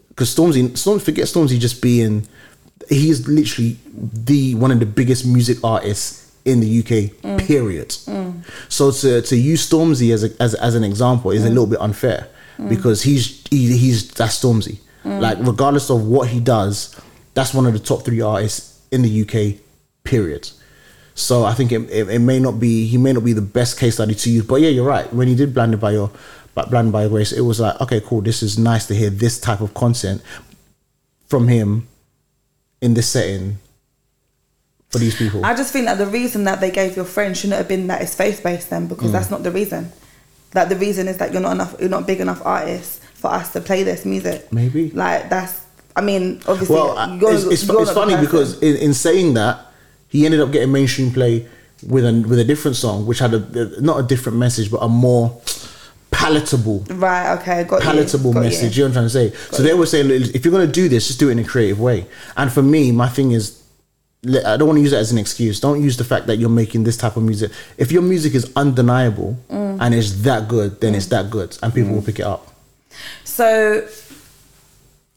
[0.09, 2.27] because Stormzy, Storm, forget Stormzy just being,
[2.89, 7.13] he's literally the one of the biggest music artists in the UK.
[7.21, 7.47] Mm.
[7.47, 7.89] Period.
[7.89, 8.43] Mm.
[8.69, 11.51] So to to use Stormzy as a, as as an example is a mm.
[11.51, 12.27] little bit unfair
[12.67, 14.79] because he's he, he's that's Stormzy.
[15.05, 16.95] Like regardless of what he does,
[17.33, 19.59] that's one of the top three artists in the UK.
[20.03, 20.49] Period.
[21.19, 23.77] So I think it, it, it may not be he may not be the best
[23.77, 25.11] case study to use, but yeah, you're right.
[25.13, 26.09] When he did blinded by your
[26.55, 28.21] but blinded by your grace, it was like okay, cool.
[28.21, 30.21] This is nice to hear this type of content
[31.27, 31.87] from him
[32.81, 33.57] in this setting
[34.89, 35.45] for these people.
[35.45, 38.01] I just think that the reason that they gave your friend shouldn't have been that
[38.01, 38.89] it's faith based then Mm.
[38.89, 39.91] because that's not the reason.
[40.51, 43.51] That the reason is that you're not enough you're not big enough artist for us
[43.53, 44.51] to play this music.
[44.53, 44.89] Maybe.
[44.91, 45.59] Like that's
[45.95, 49.65] I mean, obviously well, you're- it's, it's, you're it's funny because in, in saying that,
[50.09, 51.47] he ended up getting mainstream play
[51.87, 54.87] with a with a different song, which had a not a different message, but a
[54.89, 55.39] more
[56.11, 58.33] palatable Right, okay, got palatable you.
[58.33, 58.77] got message.
[58.77, 58.83] You.
[58.83, 58.89] You.
[58.89, 59.55] know what I'm trying to say?
[59.55, 61.43] so they were saying, if you're going to do this, just do it in a
[61.43, 62.07] creative way.
[62.35, 63.61] And for me, my thing is,
[64.25, 65.59] I don't want to use that as an excuse.
[65.61, 67.51] Don't use the fact that you're making this type of music.
[67.77, 69.77] If your music is undeniable Mm.
[69.79, 72.53] and it's that good, then it's that good, and people will pick it up.
[73.23, 73.87] So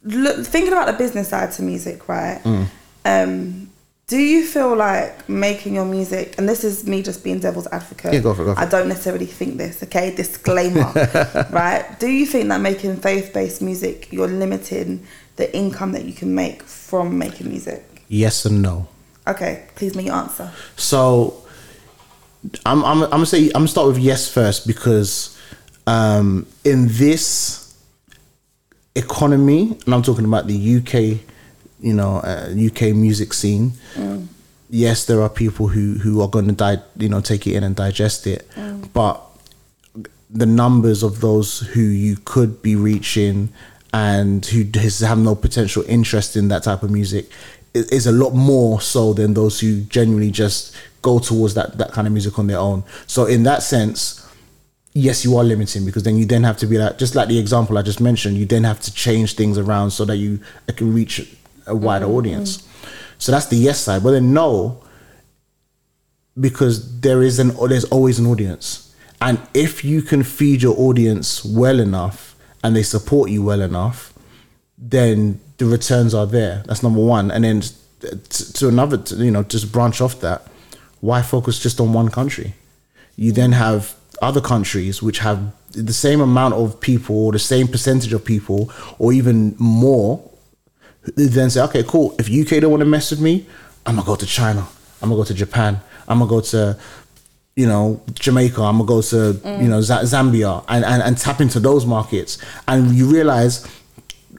[0.05, 2.41] look, thinking about the business side to music, right?
[2.45, 2.67] Mm.
[3.05, 3.71] Um,
[4.13, 8.13] do you feel like making your music, and this is me just being devil's advocate.
[8.13, 9.83] Yeah, go for it, go for I don't necessarily think this.
[9.85, 10.93] Okay, disclaimer,
[11.51, 11.87] right?
[11.99, 16.63] Do you think that making faith-based music, you're limiting the income that you can make
[16.63, 17.87] from making music?
[18.09, 18.87] Yes and no.
[19.27, 20.51] Okay, please make your answer.
[20.77, 21.43] So
[22.67, 25.39] I'm I'm I'm gonna say I'm gonna start with yes first because
[25.87, 27.75] um, in this
[28.95, 31.32] economy, and I'm talking about the UK,
[31.83, 33.73] you know, uh, UK music scene.
[33.95, 34.29] Mm.
[34.71, 37.65] Yes, there are people who who are going to die, you know, take it in
[37.65, 38.91] and digest it, mm.
[38.93, 39.21] but
[40.31, 43.53] the numbers of those who you could be reaching
[43.93, 47.31] and who has have no potential interest in that type of music
[47.75, 52.07] is a lot more so than those who genuinely just go towards that that kind
[52.07, 52.83] of music on their own.
[53.07, 54.27] So in that sense,
[54.95, 57.39] yes, you are limiting because then you then have to be like, just like the
[57.39, 60.73] example I just mentioned, you then have to change things around so that you uh,
[60.73, 61.37] can reach
[61.67, 62.15] a wider mm-hmm.
[62.15, 62.69] audience.
[63.19, 64.03] So that's the yes side.
[64.03, 64.83] But then no,
[66.39, 71.45] because there is an there's always an audience, and if you can feed your audience
[71.45, 74.13] well enough and they support you well enough,
[74.79, 76.63] then the returns are there.
[76.67, 77.31] That's number one.
[77.31, 80.47] And then t- to another, to, you know, just branch off that.
[81.01, 82.55] Why focus just on one country?
[83.17, 87.67] You then have other countries which have the same amount of people or the same
[87.69, 90.29] percentage of people or even more
[91.17, 92.15] then say, okay, cool.
[92.19, 93.47] If UK don't want to mess with me,
[93.87, 94.67] I'm gonna go to China.
[95.01, 95.81] I'm gonna go to Japan.
[96.07, 96.79] I'm gonna go to,
[97.57, 98.63] you know, Jamaica.
[98.63, 102.39] I'm gonna go to, you know, Z- Zambia and, and and tap into those markets.
[102.69, 103.67] And you realize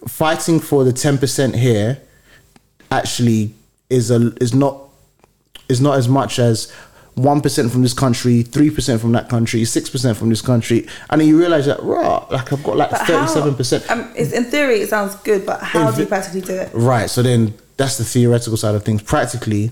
[0.08, 2.02] fighting for the ten percent here
[2.92, 3.54] actually
[3.90, 4.78] is a is not
[5.70, 6.72] is not as much as
[7.16, 10.88] one percent from this country, three percent from that country, six percent from this country,
[11.10, 13.90] and then you realize that raw, like I've got like But thirty-seven percent.
[13.90, 16.72] Um, it's, in theory, it sounds good, but how In do you practically do it?
[16.74, 17.10] Right.
[17.10, 19.02] So then that's the theoretical side of things.
[19.04, 19.72] Practically,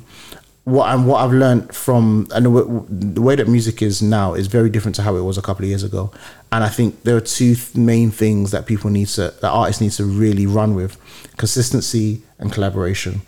[0.65, 4.69] what I'm what I've learned from and the way that music is now is very
[4.69, 6.11] different to how it was a couple of years ago.
[6.51, 9.81] And I think there are two th- main things that people need to that artists
[9.81, 10.97] need to really run with:
[11.37, 13.21] consistency and collaboration.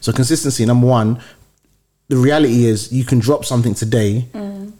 [0.00, 1.20] So consistency, number one,
[2.08, 4.72] the reality is you can drop something today, mm.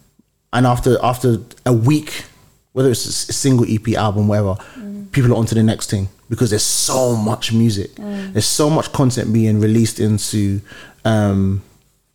[0.51, 2.25] and after after a week,
[2.73, 5.11] whether it's a single EP album, whatever, mm.
[5.11, 8.33] people are onto the next thing because there's so much music, mm.
[8.33, 10.61] there's so much content being released into,
[11.05, 11.61] um,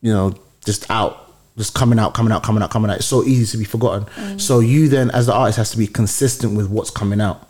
[0.03, 2.97] you know, just out, just coming out, coming out, coming out, coming out.
[2.97, 4.39] It's so easy to be forgotten.
[4.39, 7.49] So you then, as the artist, has to be consistent with what's coming out.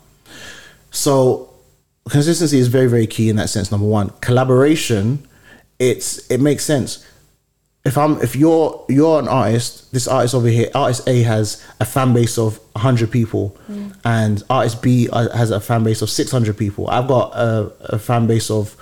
[0.91, 1.49] So
[2.09, 4.11] consistency is very very key in that sense number one.
[4.21, 5.27] Collaboration
[5.79, 7.05] it's it makes sense
[7.85, 11.85] if i'm if you're you're an artist this artist over here artist a has a
[11.85, 13.55] fan base of 100 people
[14.03, 17.99] and artist b uh, has a fan base of 600 people i've got a, a
[17.99, 18.75] fan base of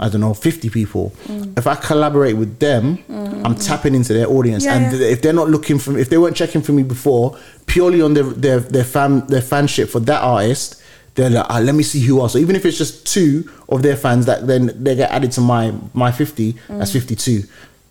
[0.00, 1.12] I don't know, 50 people.
[1.56, 2.98] If I collaborate with them,
[3.44, 4.64] I'm tapping into their audience.
[4.64, 5.06] Yeah, and yeah.
[5.06, 8.14] if they're not looking for me, if they weren't checking for me before, purely on
[8.14, 10.82] their their their fan their fanship for that artist,
[11.14, 12.32] they're like, ah, let me see who else.
[12.32, 15.40] So even if it's just two of their fans that then they get added to
[15.40, 17.44] my my 50, that's 52.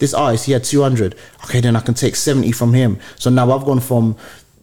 [0.04, 1.16] This artist, he had 200.
[1.46, 3.00] Okay, then I can take 70 from him.
[3.16, 4.18] So now I've gone from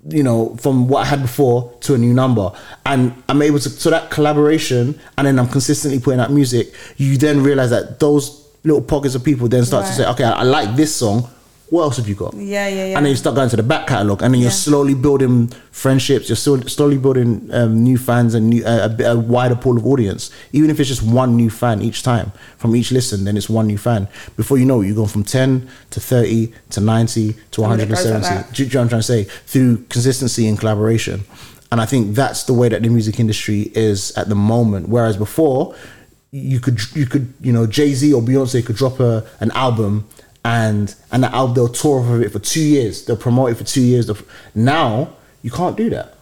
[0.07, 2.53] you know from what I had before to a new number,
[2.85, 6.74] and I'm able to so that collaboration, and then I'm consistently putting out music.
[6.98, 10.40] You then realize that those little pockets of people then start to say, okay, I,
[10.40, 11.26] I like this song.
[11.70, 12.35] What else have you got?
[12.35, 12.96] Yeah, yeah, yeah.
[12.96, 14.56] And then you start going to the back catalog, and then you're Yeah.
[14.56, 16.28] slowly building friendships.
[16.28, 19.76] You're still slowly building um, new fans and new, uh, a, bit- a wider pool
[19.78, 20.30] of audience.
[20.52, 23.68] Even if it's just one new fan each time from each listen, then it's one
[23.68, 24.09] new fan.
[24.37, 27.88] Before you know it, you're going from ten to thirty to ninety to one hundred
[27.90, 28.16] and seventy.
[28.16, 28.48] And it hundred and goes like seventy.
[28.48, 28.54] that.
[28.56, 29.24] Do you know what I'm trying to say?
[29.46, 31.24] Through consistency and collaboration,
[31.70, 34.88] and I think that's the way that the music industry is at the moment.
[34.88, 35.76] Whereas before,
[36.33, 40.09] you could you could you know Jay Z or Beyonce could drop a an album
[40.44, 43.05] and and the album they'll tour off of it for two years.
[43.05, 44.11] They'll promote it for two years.
[44.55, 45.11] Now
[45.42, 46.14] you can't do that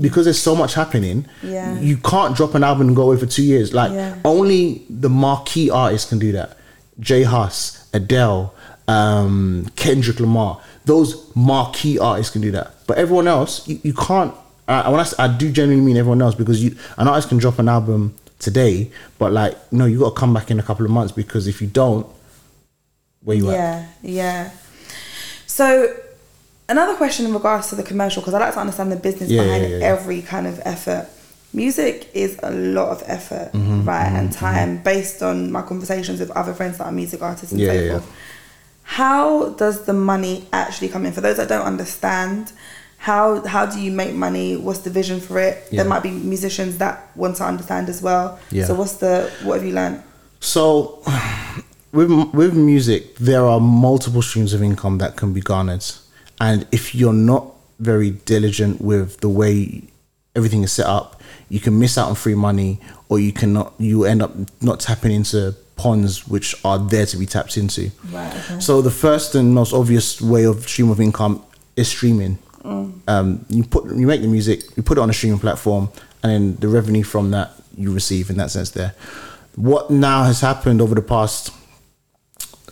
[0.00, 1.26] because there's so much happening.
[1.42, 1.78] Yeah.
[1.80, 3.72] You can't drop an album and go away for two years.
[3.74, 4.16] Like Yeah.
[4.24, 6.56] only the marquee artists can do that.
[7.00, 8.54] J Hus, Adele,
[8.88, 10.60] um, Kendrick Lamar.
[10.84, 12.72] Those marquee artists can do that.
[12.86, 14.34] But everyone else, you, you can't.
[14.68, 17.58] I, when I, I do genuinely mean everyone else because you an artist can drop
[17.58, 20.90] an album today, but like no, you got to come back in a couple of
[20.90, 22.06] months because if you don't,
[23.22, 23.54] where you at?
[23.54, 24.50] Yeah, yeah.
[25.46, 25.94] So,
[26.68, 29.42] another question in regards to the commercial, because I like to understand the business Yeah,
[29.42, 31.08] behind yeah, yeah, every kind of effort.
[31.52, 36.30] Music is a lot of effort, Mm-hmm, right, and time based on my conversations with
[36.30, 38.12] other friends that are music artists and Yeah, so forth.
[38.84, 41.12] How does the money actually come in?
[41.12, 42.52] For those that don't understand,
[42.98, 44.56] how how do you make money?
[44.56, 45.70] What's the vision for it?
[45.70, 48.38] There might be musicians that want to understand as well.
[48.66, 50.02] So what's the what have you learned?
[50.40, 51.02] So,
[51.92, 55.84] with with music, there are multiple streams of income that can be garnered,
[56.40, 57.46] and if you're not
[57.78, 59.82] very diligent with the way
[60.36, 63.74] everything is set up, you can miss out on free money, or you cannot.
[63.78, 67.90] You end up not tapping into ponds which are there to be tapped into.
[68.12, 68.60] Right, okay.
[68.60, 71.42] So the first and most obvious way of stream of income
[71.74, 72.38] is streaming.
[73.08, 75.88] Um, you put you make the music, you put it on a streaming platform,
[76.22, 78.70] and then the revenue from that you receive in that sense.
[78.70, 78.94] There,
[79.56, 81.50] what now has happened over the past,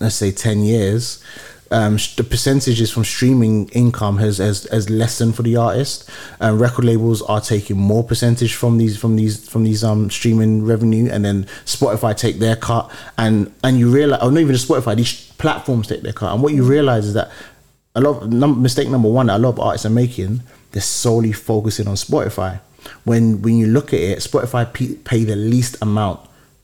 [0.00, 1.22] let's say, ten years,
[1.70, 6.08] um, the percentages from streaming income has has, has lessened for the artist.
[6.40, 10.64] And record labels are taking more percentage from these from these from these um streaming
[10.64, 14.96] revenue, and then Spotify take their cut, and and you realize, or not even Spotify,
[14.96, 17.30] these platforms take their cut, and what you realize is that
[17.94, 20.82] a lot of, num- mistake number one that a lot of artists are making they're
[20.82, 22.60] solely focusing on spotify.
[23.04, 26.20] When when you look at it spotify p- pay the least amount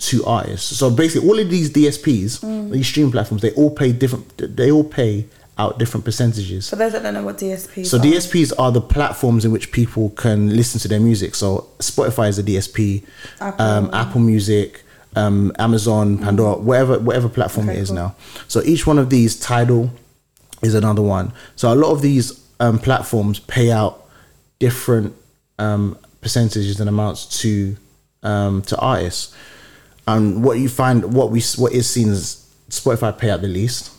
[0.09, 4.57] to artists so basically all of these dsps these stream platforms they all pay different
[4.57, 8.01] they all pay out different percentages For those that don't know what DSP so are.
[8.01, 11.35] DSPs are the platforms in which people can listen to their music.
[11.37, 13.05] So Spotify is a DSP,
[13.40, 13.64] Apple.
[13.64, 14.83] Um, Apple Music,
[15.14, 17.97] um, Amazon, Pandora, whatever whatever platform Okay, it is cool.
[17.97, 18.17] now.
[18.49, 19.90] So each one of these, Tidal,
[20.62, 21.33] is another one.
[21.55, 24.09] So a lot of these um, platforms pay out
[24.59, 25.14] different
[25.61, 27.77] um, percentages and amounts to
[28.25, 29.35] um, to artists.
[30.07, 33.90] And what you find, what we what is seen as Spotify pay out the least,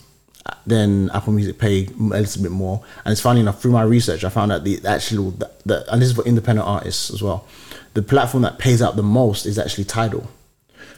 [0.66, 2.84] then Apple Music pay a little bit more.
[3.04, 6.02] And it's funny enough, through my research, I found out the actual, the, the, and
[6.02, 7.48] this is for independent artists as well,
[7.96, 10.30] the platform that pays out the most is actually Tidal.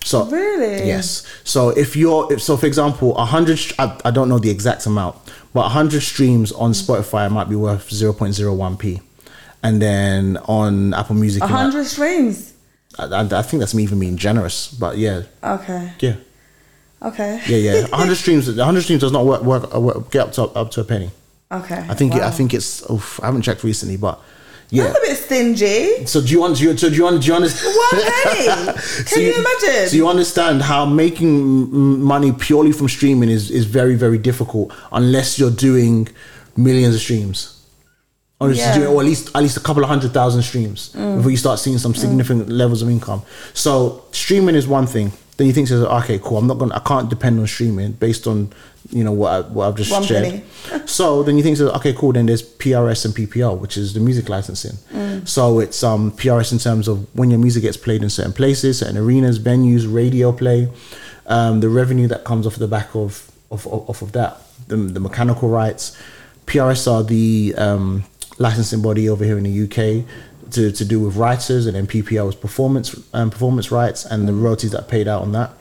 [0.04, 0.86] So Really?
[0.88, 1.26] yes.
[1.44, 4.86] So if you're, if, so for example, a hundred, I, I don't know the exact
[4.86, 5.16] amount,
[5.54, 6.86] but a hundred streams on mm.
[6.86, 9.02] Spotify might be worth zero point zero one p,
[9.64, 12.54] and then on Apple Music, A hundred streams.
[13.00, 15.92] I, I, I think that's me even being generous, but yeah, Okay.
[16.00, 16.16] yeah.
[17.02, 17.42] Okay.
[17.48, 17.82] Yeah, yeah.
[17.88, 18.48] 100 streams.
[18.50, 19.44] 100 streams does not work.
[19.44, 19.74] Work.
[19.76, 21.12] uh, work get up to up to a penny.
[21.52, 21.86] Okay.
[21.88, 22.16] I think.
[22.16, 22.90] It, I think it's.
[22.90, 24.20] Oof, I haven't checked recently, but
[24.72, 24.86] yeah.
[24.86, 26.06] That's a bit stingy.
[26.08, 26.58] So do you want?
[26.58, 27.22] Do you, so do you want?
[27.22, 27.76] Do you understand?
[27.76, 28.80] One penny.
[29.06, 29.90] Can you imagine?
[29.90, 31.72] So you understand how making
[32.02, 36.08] money purely from streaming is is very very difficult unless you're doing
[36.56, 37.57] millions of streams.
[38.40, 38.76] Unless Yeah.
[38.78, 41.18] doing, or at least at least a couple of hundred thousand streams Mm.
[41.18, 43.24] before you start seeing some significant levels of income.
[43.54, 45.12] So streaming is one thing.
[45.38, 46.38] Then you think, says, okay, cool.
[46.40, 46.76] I'm not gonna.
[46.76, 48.50] I can't depend on streaming based on
[48.92, 50.42] you know what I, what I've just One shared.
[50.86, 52.14] so then you think, says, okay, cool.
[52.14, 54.78] Then there's PRS and PPL, which is the music licensing.
[54.94, 55.28] Mm.
[55.28, 58.80] So it's um PRS in terms of when your music gets played in certain places,
[58.80, 60.70] certain arenas, venues, radio play,
[61.28, 64.76] um, the revenue that comes off the back of of of, off of that, the,
[64.78, 65.96] the mechanical rights.
[66.48, 68.06] PRS are the um,
[68.40, 70.06] licensing body over here in the UK
[70.52, 74.34] to, to do with writers, and then PPL is performance um, performance rights and the
[74.34, 75.52] royalties that are paid out on that.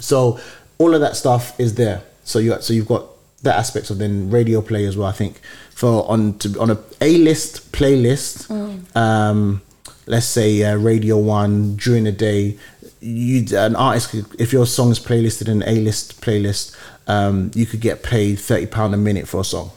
[0.00, 0.38] So
[0.78, 2.02] all of that stuff is there.
[2.24, 3.06] So you so you've got
[3.42, 5.06] that aspect of then radio play as well.
[5.08, 8.48] I think for on to, on a A list playlist,
[8.96, 9.62] um,
[10.06, 12.56] let's say uh, Radio One during the day,
[13.00, 16.74] you an artist could, if your song is playlisted in an A list playlist,
[17.06, 19.70] um, you could get paid thirty pound a minute for a song.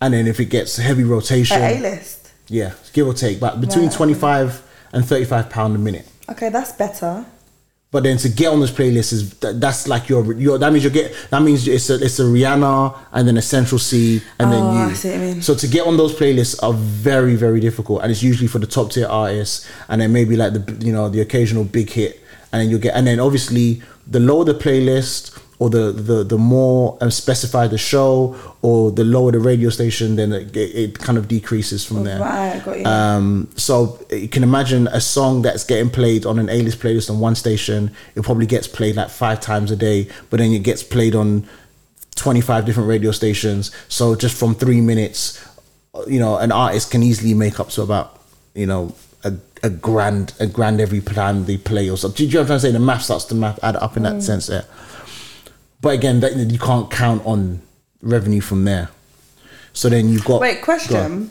[0.00, 2.30] And then if it gets heavy rotation, A list.
[2.48, 3.92] yeah, give or take, but between Right.
[3.96, 6.06] twenty five and thirty five pound a minute.
[6.30, 7.24] Okay, that's better.
[7.90, 10.84] But then to get on this playlist is that, that's like your your that means
[10.84, 14.48] you get that means it's a it's a Rihanna and then a Central Cee and
[14.48, 14.90] Oh, then you.
[14.90, 15.42] I see what you mean.
[15.42, 18.66] So to get on those playlists are very very difficult and it's usually for the
[18.66, 22.20] top tier artists and then maybe like the you know the occasional big hit
[22.52, 26.38] and then you get and then obviously the lower the playlist or the the the
[26.38, 31.18] more um, specified the show or the lower the radio station then it, it kind
[31.18, 32.20] of decreases from there.
[32.20, 32.84] Right, got you.
[32.86, 37.18] Um, so you can imagine a song that's getting played on an A-list playlist on
[37.18, 37.90] one station.
[38.14, 41.48] It probably gets played like five times a day, but then it gets played on
[42.16, 43.70] 25 different radio stations.
[43.88, 45.44] So just from three minutes,
[46.06, 48.20] you know, an artist can easily make up to about,
[48.54, 48.94] you know,
[49.24, 52.16] a, a grand, a grand every time they play or something.
[52.16, 52.72] Do you know what I'm trying to say?
[52.72, 54.12] The math starts to math add up in Mm.
[54.14, 54.64] that sense there.
[55.80, 57.62] But again, that you can't count on
[58.02, 58.88] revenue from there.
[59.72, 61.30] So then you've got Wait, Go question.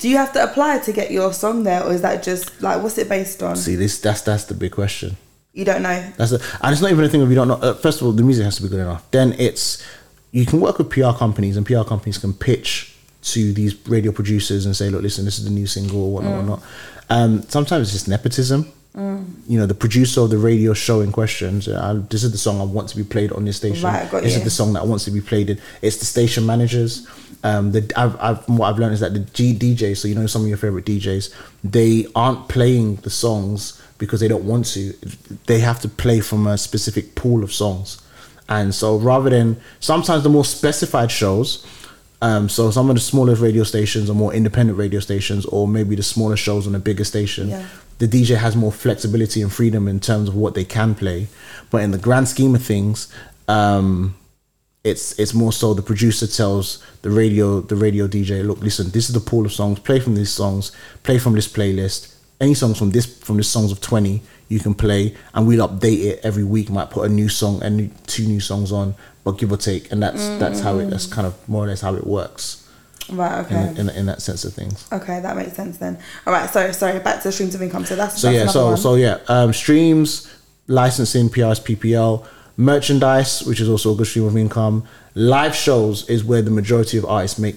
[0.00, 2.82] Do you have to apply to get your song there, or is that just like
[2.82, 3.56] what's it based on?
[3.56, 5.16] See, this that's that's the big question.
[5.52, 6.12] You don't know.
[6.16, 7.54] That's and it's not even a thing of you don't know.
[7.54, 9.08] Uh, first of all, the music has to be good enough.
[9.12, 9.82] Then it's
[10.32, 14.66] you can work with PR companies, and PR companies can pitch to these radio producers
[14.66, 16.62] and say, "Look, listen, this is the new single, or whatnot, whatnot."
[17.08, 18.72] Um, sometimes it's just nepotism.
[18.96, 21.60] You know, the producer of the radio show in question.
[21.62, 23.82] so, uh, this is the song I want to be played on this station.
[23.84, 24.38] Right, got this you.
[24.38, 25.58] is the song that wants to be played in.
[25.82, 27.06] It's the station managers.
[27.42, 30.26] Um, the I've, I've what I've learned is that the G DJs, so you know
[30.28, 34.94] some of your favorite DJs, they aren't playing the songs because they don't want to.
[35.46, 38.00] They have to play from a specific pool of songs,
[38.48, 41.66] and so rather than sometimes the more specified shows.
[42.22, 45.94] Um, so some of the smaller radio stations or more independent radio stations, or maybe
[45.94, 47.66] the smaller shows on a bigger station, Yeah.
[47.98, 51.28] The DJ has more flexibility and freedom in terms of what they can play.
[51.70, 53.12] But in the grand scheme of things,
[53.48, 54.16] um,
[54.82, 59.08] it's it's more so the producer tells the radio the radio DJ, look, listen, this
[59.08, 59.78] is the pool of songs.
[59.78, 60.72] Play from these songs.
[61.02, 62.14] Play from this playlist.
[62.40, 66.04] Any songs from this from the songs of twenty you can play, and we'll update
[66.04, 66.68] it every week.
[66.68, 70.02] Might put a new song and two new songs on, but give or take, and
[70.02, 72.63] that's that's how it that's kind of more or less how it works
[73.10, 73.44] Right.
[73.44, 73.74] Okay.
[73.78, 74.86] in, in that sense of things.
[74.92, 75.98] Okay, that makes sense then.
[76.26, 76.48] All right.
[76.48, 76.98] So sorry.
[77.00, 77.84] Back to streams of income.
[77.84, 78.76] So that's So that's yeah, so one.
[78.76, 80.32] so yeah, um, streams,
[80.66, 82.26] licensing, PRS, PPL,
[82.56, 84.84] merchandise, which is also a good stream of income.
[85.14, 87.56] Live shows is where the majority of artists make,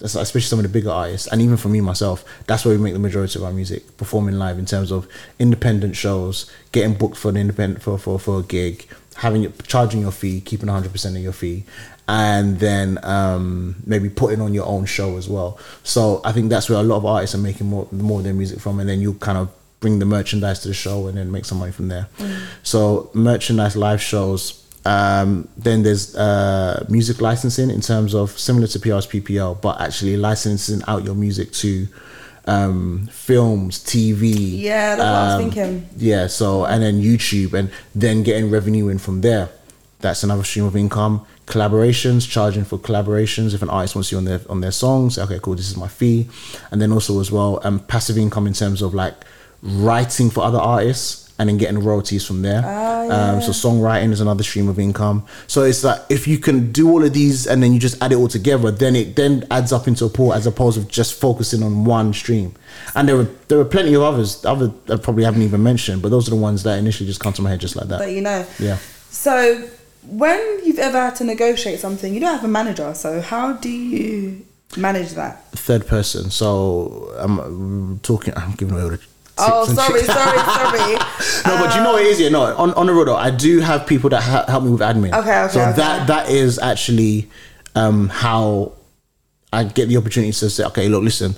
[0.00, 2.92] especially some of the bigger artists, and even for me myself, that's where we make
[2.92, 5.08] the majority of our music, performing live in terms of
[5.38, 10.12] independent shows, getting booked for an independent for for, for a gig, having charging your
[10.12, 11.64] fee, keeping 100 percent of your fee,
[12.06, 15.58] and then um, maybe putting on your own show as well.
[15.82, 18.34] So I think that's where a lot of artists are making more more of their
[18.34, 19.50] music from, and then you kind of
[19.80, 22.08] bring the merchandise to the show and then make some money from there.
[22.62, 24.62] So merchandise, live shows.
[24.86, 30.16] Um, then there's uh, music licensing in terms of similar to PRS PPL, but actually
[30.16, 31.86] licensing out your music to
[32.46, 34.60] um, films, TV.
[34.60, 35.88] Yeah, that's what I was um, thinking.
[35.96, 39.48] Yeah, so and then YouTube and then getting revenue in from there.
[40.00, 41.26] That's another stream of income.
[41.46, 43.54] Collaborations, charging for collaborations.
[43.54, 45.88] If an artist wants you on their on their songs, okay, cool, this is my
[45.88, 46.28] fee.
[46.70, 49.14] And then also as well, um, passive income in terms of like
[49.62, 52.58] writing for other artists and then getting royalties from there.
[53.10, 55.26] um, so songwriting is another stream of income.
[55.46, 58.12] So it's like if you can do all of these and then you just add
[58.12, 61.20] it all together, then it then adds up into a pool as opposed to just
[61.20, 62.54] focusing on one stream.
[62.94, 66.10] And there were there were plenty of others, other I probably haven't even mentioned, but
[66.10, 67.98] those are the ones that initially just come to my head just like that.
[67.98, 68.46] But you know.
[68.58, 68.78] Yeah.
[69.10, 69.68] So
[70.06, 72.94] when you've ever had to negotiate something, you don't have a manager.
[72.94, 74.44] So how do you
[74.76, 75.48] manage that?
[75.52, 76.30] Third person.
[76.30, 78.34] So I'm talking.
[78.36, 79.00] I'm giving away all the.
[79.36, 80.92] Oh, sorry, sorry, sorry.
[81.46, 82.28] no, but you know what it is, yeah.
[82.28, 85.12] No, on on the road, I do have people that ha- help me with admin.
[85.12, 85.72] Okay, okay, So okay.
[85.72, 87.28] that that is actually
[87.74, 88.72] um, how
[89.52, 91.34] I get the opportunity to say, okay, look, listen,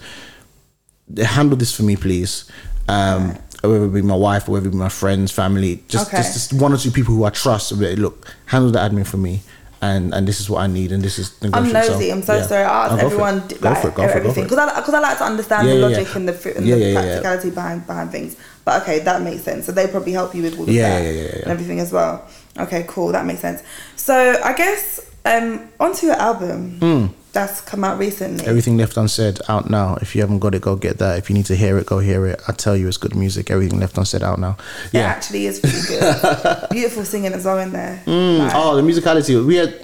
[1.17, 2.51] handle this for me, please.
[2.89, 6.19] Um, Whether it be my wife or whether it be my friends, family, just, Okay.
[6.19, 7.73] just just one or two people who I trust.
[7.73, 9.41] Like, Look, handle the admin for me,
[9.81, 11.33] and and this is what I need, and this is.
[11.43, 12.13] I'm negotiable." nosy.
[12.13, 12.47] I'm so yeah.
[12.47, 12.65] sorry.
[12.65, 13.07] I ask go for it.
[13.07, 15.19] everyone like for it, go for it, go for everything because I because I like
[15.19, 15.97] to understand Yeah, the yeah, yeah.
[15.99, 18.37] logic and the and the practicality behind behind things.
[18.65, 19.67] But okay, that makes sense.
[19.67, 22.25] So they probably help you with all of Yeah, and everything as well.
[22.59, 23.13] Okay, cool.
[23.13, 23.63] That makes sense.
[23.97, 27.07] So I guess um onto your album Hmm.
[27.37, 28.47] That's come out recently.
[28.47, 29.97] Everything Left Unsaid out now.
[30.01, 31.19] If you haven't got it, go get that.
[31.19, 32.41] If you need to hear it, go hear it.
[32.49, 33.51] I tell you, it's good music.
[33.51, 34.57] Everything Left Unsaid out now.
[34.87, 35.03] It Yeah.
[35.15, 36.67] actually is pretty good.
[36.71, 38.03] Beautiful singing as well in there.
[38.07, 38.39] Mm.
[38.39, 39.45] Like, Oh, the musicality.
[39.47, 39.75] We had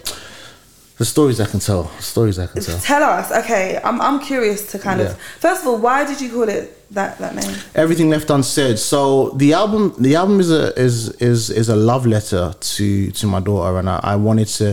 [1.03, 1.82] the stories I can tell.
[2.14, 2.78] Stories I can tell.
[2.92, 3.64] Tell us, okay.
[3.88, 5.11] I'm I'm curious to kind Yeah.
[5.11, 6.64] of first of all, why did you call it
[6.98, 7.55] that that name?
[7.74, 8.76] Everything left unsaid.
[8.78, 9.00] So
[9.42, 10.94] the album, the album is a is
[11.30, 12.44] is is a love letter
[12.76, 12.86] to
[13.20, 14.66] to my daughter, and I, I wanted to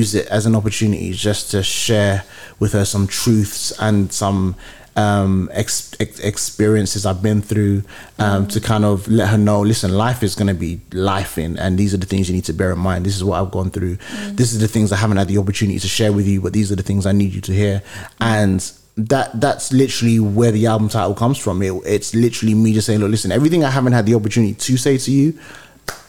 [0.00, 2.16] use it as an opportunity just to share
[2.60, 4.54] with her some truths and some
[4.96, 7.82] um ex, ex, experiences I've been through
[8.18, 11.58] um to kind of let her know listen life is going to be life in
[11.58, 13.04] and these are the things you need to bear in mind.
[13.04, 13.96] This is what I've gone through.
[14.28, 16.70] This is the things I haven't had the opportunity to share with you but these
[16.70, 17.82] are the things I need you to hear.
[18.20, 18.60] And
[18.96, 21.62] that that's literally where the album title comes from.
[21.62, 24.76] It, it's literally me just saying, look, listen, everything I haven't had the opportunity to
[24.76, 25.38] say to you,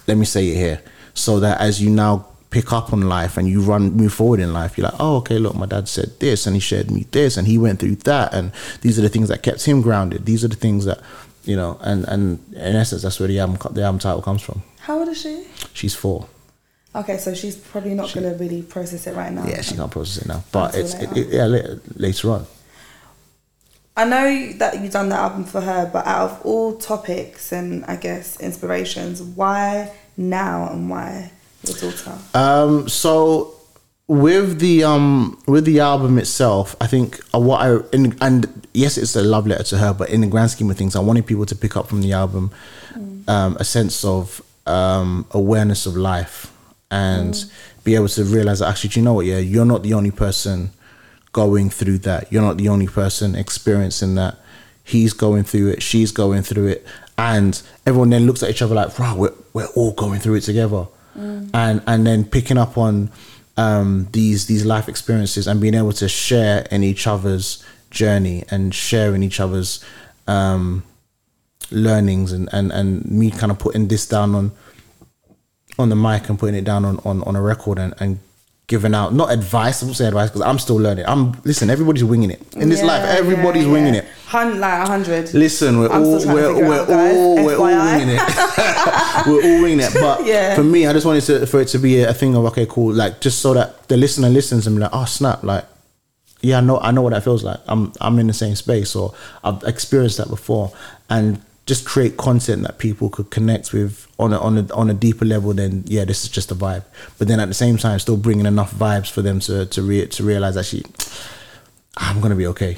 [0.08, 0.82] let me say it here,
[1.14, 4.54] so that as you now pick up on life and you run move forward in
[4.54, 7.38] life, you're like, oh, okay, look, my dad said this and he shared me this
[7.38, 10.26] and he went through that and these are the things that kept him grounded.
[10.26, 11.00] These are the things that
[11.46, 14.64] you know, and and in essence, that's where the album the album title comes from.
[14.80, 15.46] How old is she?
[15.74, 16.28] She's four.
[16.96, 19.46] Okay, so she's probably not gonna really process it right now.
[19.46, 21.20] Yeah, she can't process it now, but it's it, later.
[21.20, 22.48] it, yeah later, later on.
[23.98, 27.86] I know that you've done the album for her, but out of all topics and
[27.86, 31.32] I guess inspirations, why now and why
[32.34, 33.54] Um, so
[34.08, 38.98] with the um with the album itself, I think uh, what I in, and yes,
[38.98, 41.26] it's a love letter to her, but in the grand scheme of things, I wanted
[41.26, 42.52] people to pick up from the album
[43.28, 46.52] um, a sense of um, awareness of life
[46.92, 47.46] and
[47.84, 49.26] be able to realize that actually, do you know what?
[49.26, 50.72] Yeah, you're not the only person
[51.32, 52.32] going through that.
[52.32, 54.38] You're not the only person experiencing that.
[54.84, 55.84] He's going through it.
[55.84, 56.88] She's going through it,
[57.18, 60.42] and everyone then looks at each other like, "Wow, we're we're all going through it
[60.42, 63.10] together," and and then picking up on
[63.58, 68.76] um, these these life experiences and being able to share in each other's journey and
[68.76, 69.84] share in each other's
[70.28, 70.84] um,
[71.72, 74.52] learnings and, and and me kind of putting this down on
[75.78, 78.20] on the mic and putting it down on, on, on a record and, and
[78.68, 79.84] giving out not advice.
[79.84, 81.06] I won't say advice because I'm still learning.
[81.08, 81.70] I'm listen.
[81.70, 83.04] Everybody's winging it in this Yeah, life.
[83.18, 84.02] Everybody's yeah, winging yeah.
[84.02, 84.08] it.
[84.28, 85.34] Hun- like a hundred.
[85.34, 88.22] Listen, we're I'm all still trying to we're, we're out, all we're all winging it.
[89.28, 89.94] we're all winging it.
[89.94, 90.56] But Yeah.
[90.56, 92.94] for me, I just wanted to, for it to be a thing of okay, cool,
[92.94, 95.66] like just so that the listener listens and be like, oh snap, like
[96.42, 97.60] yeah, I know I know what that feels like.
[97.68, 99.14] I'm I'm in the same space or
[99.44, 100.72] I've experienced that before
[101.10, 104.94] and just create content that people could connect with on a, on a on a
[104.94, 106.84] deeper level then yeah this is just a vibe
[107.18, 110.06] but then at the same time still bringing enough vibes for them to to re-
[110.08, 110.86] to realize actually
[111.98, 112.78] I'm gonna be okay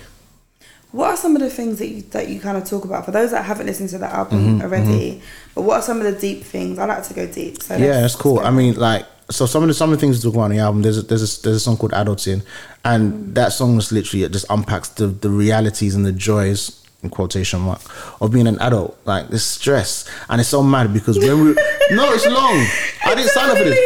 [0.91, 3.11] What are some of the things that you that you kind of talk about for
[3.11, 5.21] those that haven't listened to the album Mm-hmm, already?
[5.53, 6.79] But what are some of the deep things?
[6.79, 7.61] I like to go deep.
[7.61, 8.39] So yeah, that's cool.
[8.39, 10.51] I mean, like, so some of the some of the things we talk about on
[10.51, 10.81] the album.
[10.83, 12.41] There's a, there's a, there's a song called Adulting,
[12.85, 13.33] and Mm.
[13.33, 17.59] that song is literally it just unpacks the the realities and the joys in quotation
[17.61, 17.79] mark
[18.21, 18.97] of being an adult.
[19.05, 21.53] Like the stress, and it's so mad because when we
[21.91, 22.65] no, it's long.
[23.05, 23.77] I didn't sign up for this.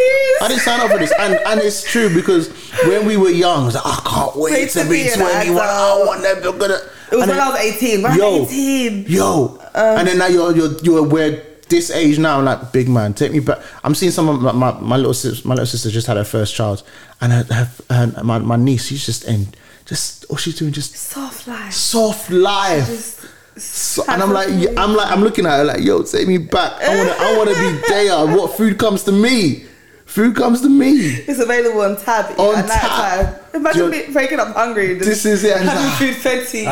[0.41, 2.49] I didn't sign up for this, and and it's true because
[2.85, 5.09] when we were young, I was like, I can't wait, Wait to, to be be
[5.09, 5.57] 21.
[5.61, 6.73] I want to gonna.
[7.11, 8.01] It was and when then- I was 18.
[8.03, 9.05] When I yo, was 18.
[9.07, 12.39] yo, Um, and then now you're you're you're aware this age now.
[12.39, 13.59] I'm like, big man, take me back.
[13.83, 16.23] I'm seeing some of my, my, my little sis, my little sister just had her
[16.23, 16.83] first child,
[17.21, 19.47] and her, her, her my my niece, she's just in
[19.91, 21.73] just all she's doing just Soft life.
[21.73, 22.87] soft life.
[22.87, 23.19] Just,
[23.57, 26.81] So, and I'm like, I'm like, I'm looking at her like, yo, take me back.
[26.81, 28.25] I wanna, I wanna be there.
[28.37, 29.65] What food comes to me?
[30.05, 30.91] Food comes to me.
[31.27, 33.25] It's available on tab On at night Tab.
[33.25, 33.35] time.
[33.53, 34.93] Imagine be- waking up hungry.
[34.95, 35.57] This is it.
[35.57, 35.95] Having Ah.
[35.99, 36.65] food fed to you.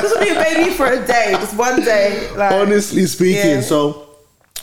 [0.00, 2.28] Just be a baby for a day, just one day.
[2.36, 3.62] Like, honestly speaking Yeah.
[3.62, 4.03] so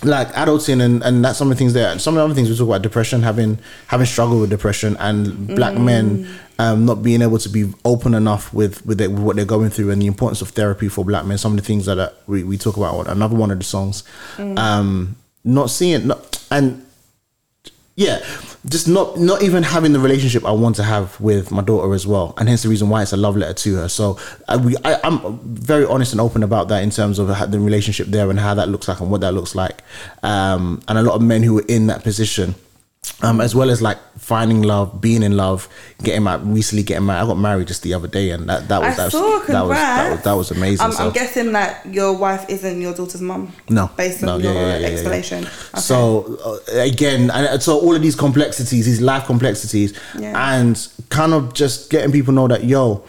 [0.03, 2.49] like adulting and and that's some of the things there some of the other things
[2.49, 5.83] we talk about depression having having struggled with depression and black Mm.
[5.83, 6.27] men
[6.59, 9.69] um not being able to be open enough with with, their, with what they're going
[9.69, 12.09] through and the importance of therapy for black men some of the things that uh,
[12.27, 14.03] we, we talk about another one of the songs
[14.37, 14.57] Mm.
[14.57, 16.83] um not seeing not, and
[17.95, 18.19] yeah,
[18.67, 22.07] just not not even having the relationship I want to have with my daughter as
[22.07, 23.89] well, and hence the reason why it's a love letter to her.
[23.89, 24.17] So
[24.47, 28.07] I, we, I, I'm very honest and open about that in terms of the relationship
[28.07, 29.81] there and how that looks like and what that looks like.
[30.23, 32.55] Um, and a lot of men who are in that position,
[33.23, 35.67] um, as well as like finding love, being in love,
[36.03, 37.23] getting married, recently getting married.
[37.23, 39.77] I got married just the other day, and that that was that was, that was
[39.77, 40.85] that was that was amazing.
[40.85, 41.07] I'm, so.
[41.07, 43.53] I'm guessing that your wife isn't your daughter's mum.
[43.69, 45.45] No, Based on no, your yeah, yeah, yeah, explanation.
[45.45, 45.79] Okay.
[45.79, 50.59] So uh, again, and so all of these complexities, these life complexities, Yeah.
[50.59, 53.03] and kind of just getting people know that yo,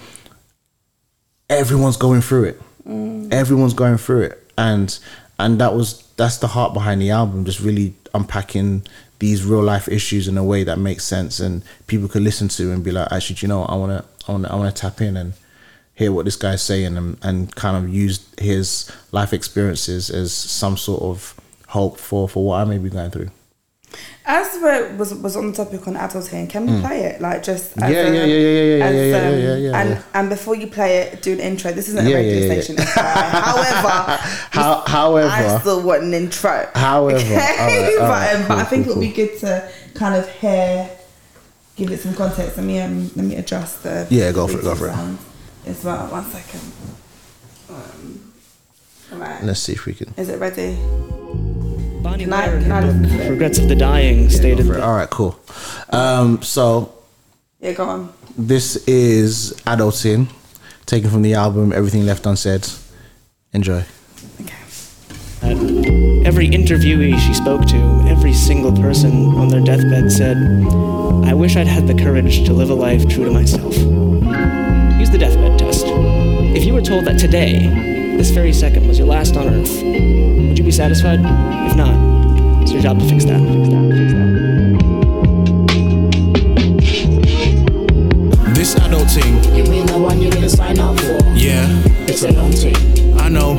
[1.51, 2.63] everyone's going through it.
[2.87, 3.33] Mm.
[3.33, 4.99] Everyone's going through it, and
[5.39, 7.45] and that was that's the heart behind the album.
[7.45, 8.83] Just really unpacking
[9.23, 12.73] these real life issues in a way that makes sense and people could listen to
[12.73, 13.63] and be like, actually, you know?
[13.63, 15.35] I wanna, I wanna, I wanna tap in and
[15.95, 20.77] hear what this guy's saying and, and kind of use his life experiences as some
[20.77, 23.31] sort of hope for for what I may be going through.
[24.25, 27.21] As we was was on the topic on adulting, can we play it?
[27.21, 27.93] Like just as Hmm.
[27.93, 30.03] Yeah, a- yeah, yeah, yeah, yeah, yeah, as, yeah, yeah, um, yeah, yeah, And yeah.
[30.15, 31.73] and before you play it, do an intro.
[31.73, 32.77] This isn't a Yeah, radio yeah, yeah, station.
[32.77, 34.19] FYI.
[34.53, 36.69] However, How, I still want an intro.
[36.75, 37.35] However, okay?
[37.35, 40.29] alright, but, alright, um, but I think cool, it would be good to kind of
[40.31, 40.89] hear,
[41.77, 42.57] give it some context.
[42.57, 44.95] Let me um, let me adjust the Yeah, go for it, go for it.
[45.67, 46.61] As well, one second.
[47.71, 48.33] Um,
[49.13, 49.43] alright.
[49.45, 50.15] let's see if we can.
[50.17, 50.79] Is it ready?
[52.13, 53.31] Bronnie Can I- Ware in can I her listen to book it?
[53.31, 55.39] Regrets of the Dying stated Go for that All right, cool.
[55.91, 56.93] Um, so
[57.61, 58.13] Yeah, go on.
[58.37, 60.29] this is adulting,
[60.87, 62.67] taken from the album Everything Left Unsaid.
[63.55, 63.85] Enjoy.
[64.41, 64.55] Okay.
[65.41, 67.77] that every interviewee she spoke to,
[68.09, 70.37] every single person on their deathbed said,
[71.25, 73.77] I wish I'd had the courage to live a life true to myself.
[73.77, 75.85] Use the deathbed test.
[75.87, 80.59] If you were told that today, this very second, was your last on earth, would
[80.59, 81.21] you be satisfied?
[81.21, 83.41] If not, it's your job to fix that.
[83.41, 83.93] Fix that.
[83.97, 84.33] Fix that.
[88.55, 91.19] This adulting, You mean the one you didn't sign up for?
[91.35, 91.67] yeah,
[92.07, 92.77] It's a long thing.
[93.19, 93.59] I know.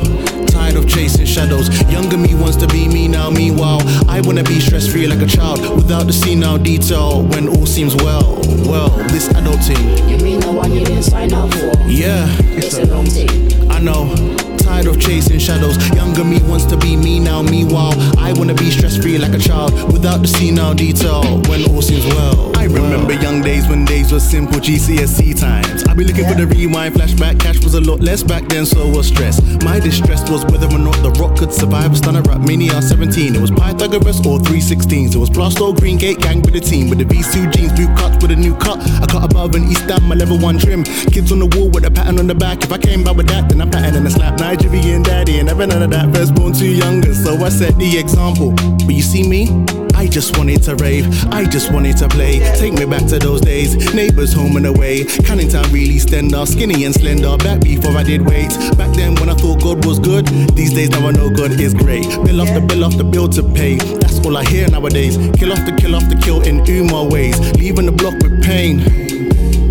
[0.64, 1.68] Tired of chasing shadows.
[1.92, 3.28] Younger me wants to be me now.
[3.28, 7.66] Meanwhile, I wanna be stress free like a child without the senile detail when all
[7.66, 8.40] seems well.
[8.64, 11.70] Well, this adulting, You mean the one you didn't sign up for?
[11.86, 13.28] yeah, It's a long thing.
[13.70, 14.08] I know.
[14.56, 15.76] Tired of chasing shadows.
[15.94, 17.42] Younger me wants to be me now.
[17.42, 21.82] Meanwhile, I wanna be stress free like a child without the senile detail when all
[21.82, 22.53] seems well.
[22.64, 25.84] I remember young days when days were simple GCSE times.
[25.84, 27.38] I'd be looking for the rewind flashback.
[27.38, 29.38] Cash was a lot less back then, so was stress.
[29.62, 33.36] My distress was whether or not the rock could survive a stunner WrestleMania 17.
[33.36, 35.14] It was Pythagoras or 316s.
[35.14, 38.16] It was Plaistow Green Gate gang with a team with the V2 jeans, boot cuts
[38.22, 38.78] with a new cut.
[38.80, 40.84] I cut above and East Ham, my level one trim.
[40.84, 42.64] Kids on the wall with a pattern on the back.
[42.64, 44.40] If I came back with that, then I'm patterning a slap.
[44.40, 46.14] Nigerian daddy, and never none of that.
[46.14, 48.52] Firstborn too younger, so I set the example.
[48.86, 49.83] But you see me?
[50.04, 52.38] I just wanted to rave, I just wanted to play.
[52.58, 55.04] Take me back to those days, neighbors home and away.
[55.04, 57.38] Canning Town really slender, skinny and slender.
[57.38, 58.56] Back before I did weights.
[58.74, 61.72] Back then when I thought God was good, these days now I know God is
[61.72, 62.04] great.
[62.26, 63.76] Bill off the bill off the bill to pay.
[63.76, 65.16] That's all I hear nowadays.
[65.38, 67.40] Kill off the kill off the kill in Umar ways.
[67.56, 68.80] Leaving the block with pain.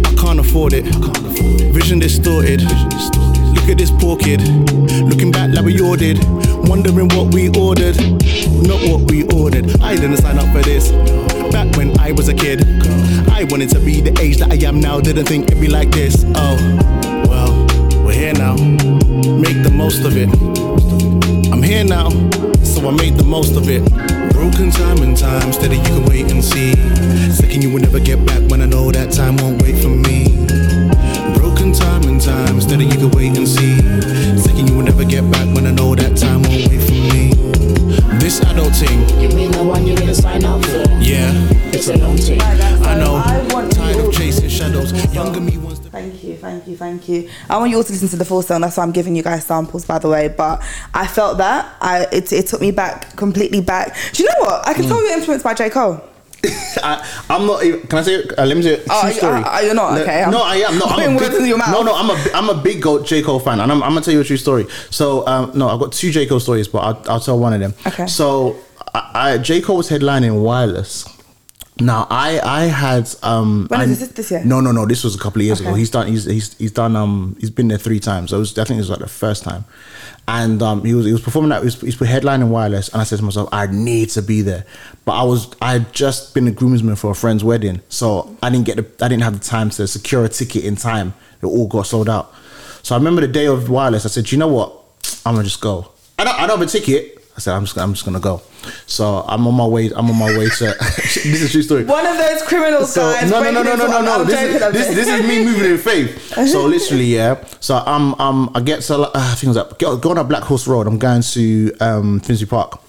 [0.04, 0.86] I can't afford it.
[1.76, 2.62] Vision distorted.
[3.54, 4.42] Look at this poor kid.
[5.04, 6.20] Looking back like we ordered.
[6.68, 7.98] Wondering what we ordered.
[8.68, 9.82] Not what we ordered.
[9.82, 10.92] I didn't sign up for this.
[11.52, 12.66] Back when I was a kid.
[13.30, 15.00] I wanted to be the age that I am now.
[15.00, 16.26] Didn't think it'd be like this.
[16.36, 16.58] Oh.
[17.30, 18.56] Well, we're here now.
[18.56, 20.30] Make the most of it.
[21.52, 22.10] I'm here now,
[22.64, 23.84] so I made the most of it.
[24.34, 26.74] Broken time and time, steady you can wait and see.
[27.32, 30.33] Second you will never get back when I know that time won't wait for me.
[32.24, 33.78] Broken time and time, steady you can wait and see.
[34.38, 37.34] Second you will never get back when I know that time won't wait for me.
[38.20, 40.84] This adult thing, You mean the one you didn't sign up for?
[41.02, 41.32] yeah,
[41.74, 42.42] It's a long thing.
[42.42, 43.16] I know.
[43.16, 44.08] I want Tired you.
[44.08, 44.92] of chasing shadows.
[45.14, 45.90] Younger me wants to.
[45.90, 47.30] Thank you, thank you, thank you.
[47.50, 48.62] I want you all to listen to the full song.
[48.62, 50.28] That's why I'm giving you guys samples, by the way.
[50.30, 50.64] But
[50.94, 53.96] I felt that I it, it took me back completely back.
[54.14, 54.68] Do you know what?
[54.68, 54.88] I can mm.
[54.88, 56.02] tell you're influenced by J Cole.
[56.84, 57.64] I, I'm not.
[57.64, 58.24] even- Can I say?
[58.38, 59.42] Uh, let me say a Oh, true you- story.
[59.44, 59.98] uh, uh, you're not?
[60.02, 60.78] Okay, I'm no, I am.
[60.78, 61.70] No, I'm putting a words big, into your mouth.
[61.72, 64.02] No, no, I'm a I'm a big Go- J Cole fan, and I'm, I'm gonna
[64.02, 64.68] tell you a true story.
[64.90, 67.60] So, um, no, I've got two J Cole stories, but I'll, I'll tell one of
[67.62, 67.74] them.
[67.88, 68.08] Okay.
[68.08, 68.58] So,
[68.94, 71.06] I, I J Cole was headlining Wireless.
[71.80, 73.66] Now, I I had um.
[73.68, 74.10] When I, is this?
[74.10, 74.44] This year?
[74.46, 74.86] No, no, no.
[74.86, 75.74] This was a couple of years ago.
[75.74, 76.08] He's done.
[76.08, 76.96] He's he's he's done.
[76.96, 78.30] Um, he's been there three times.
[78.30, 79.66] So it was, I think it was like the first time,
[80.28, 81.64] and um, he was he was performing that.
[81.64, 84.66] he's was, he headlining Wireless, and I said to myself, I need to be there.
[85.04, 88.52] But I was I had just been a groomsman for a friend's wedding, so I
[88.52, 91.16] didn't get the I didn't have the time to secure a ticket in time.
[91.42, 92.34] It all got sold out.
[92.84, 94.06] So I remember the day of Wireless.
[94.06, 94.74] I said, you know what?
[95.26, 95.90] I'm gonna just go.
[96.20, 97.23] I don't I don't have a ticket.
[97.36, 98.42] I said I'm just I'm just gonna go.
[98.86, 99.88] So I'm on my way.
[99.96, 100.66] I'm on my way to.
[100.80, 101.84] this is a true story.
[101.86, 103.30] One of those criminals, So guys.
[103.30, 104.24] no, no, no, no, no, no, no.
[104.24, 106.34] This is this, this is me moving in faith.
[106.48, 107.44] So literally, yeah.
[107.60, 110.28] So um um I get to uh, I think it was like get- going up
[110.30, 110.86] Blackhorse Road.
[110.88, 112.80] I'm going to um Finsbury Park.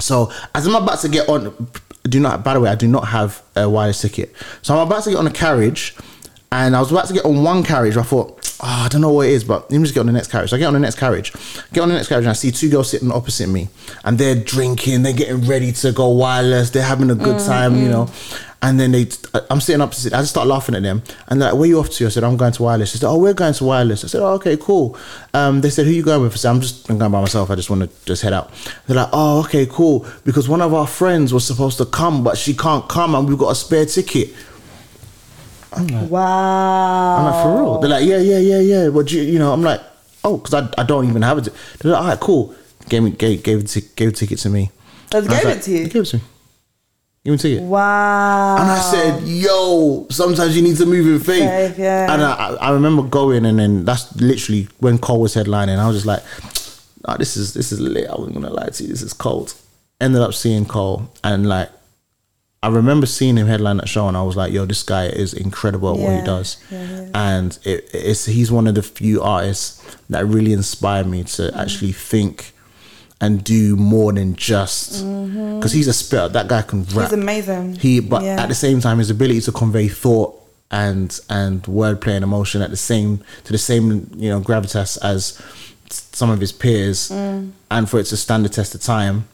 [0.00, 1.68] So as I'm about to get on,
[2.04, 2.44] do not.
[2.44, 4.34] By the way, I do not have a wireless ticket.
[4.62, 5.96] So I'm about to get on a carriage,
[6.52, 7.96] and I was about to get on one carriage.
[7.96, 10.06] I thought, oh, I don't know what it is, but let me just get on
[10.06, 10.50] the next carriage.
[10.50, 11.32] So I get on the next carriage,
[11.72, 13.68] get on the next carriage, and I see two girls sitting opposite me,
[14.04, 17.76] and they're drinking, they're getting ready to go wireless, they're having a good mm, time,
[17.76, 17.90] you mm.
[17.90, 18.10] know.
[18.60, 20.12] And then they, uh, I'm sitting opposite.
[20.12, 22.24] I just start laughing at them, and they're like, "Where you off to?" I said,
[22.24, 24.56] "I'm going to wireless." They said, "Oh, we're going to wireless." I said, "Oh, okay,
[24.56, 24.98] cool."
[25.32, 27.52] Um, they said, "Who you going with?" I said, "I'm just I'm going by myself.
[27.52, 28.50] I just want to just head out."
[28.88, 32.36] They're like, "Oh, okay, cool." Because one of our friends was supposed to come, but
[32.36, 34.30] she can't come, and we've got a spare ticket.
[35.72, 37.16] Wow.
[37.18, 37.78] I'm like, for real?
[37.80, 38.88] They're like, yeah, yeah, yeah, yeah.
[38.88, 39.52] What you, you know?
[39.52, 39.80] I'm like,
[40.24, 41.52] oh, because I, I don't even have it.
[41.78, 42.54] They're like, all right, cool.
[42.88, 44.70] Gave me gave gave the gave the ticket to me.
[45.14, 45.78] Oh, they And I gave like, it to you?
[45.84, 46.22] They gave it to me.
[47.24, 47.62] Give me a ticket.
[47.64, 48.56] Wow.
[48.58, 51.48] And I said, yo, sometimes you need to move in faith.
[51.48, 52.14] Faith, yeah.
[52.14, 55.78] And I, I I remember going, and then that's literally when Cole was headlining.
[55.78, 56.22] I was just like,
[57.04, 58.08] oh, this is this is lit.
[58.08, 58.88] I wasn't gonna lie to you.
[58.88, 59.54] This is cold.
[60.00, 61.70] Ended up seeing Cole, and like,
[62.62, 65.32] I remember seeing him headline that show, and I was like, yo, this guy is
[65.32, 66.56] incredible at what he does.
[66.70, 67.08] yeah, yeah.
[67.14, 71.56] And it, it's he's one of the few artists that really inspired me to Mm.
[71.56, 72.52] actually think
[73.20, 76.28] and do more than just because he's a spitter.
[76.28, 76.88] That guy can rap.
[76.88, 77.00] Mm-hmm.
[77.02, 77.74] He's amazing.
[77.76, 78.42] He, but Yeah.
[78.42, 80.34] at the same time, his ability to convey thought
[80.70, 85.40] and and wordplay and emotion at the same to the same you know gravitas as
[85.90, 87.52] some of his peers, Mm.
[87.70, 89.26] and for it to stand the test of time,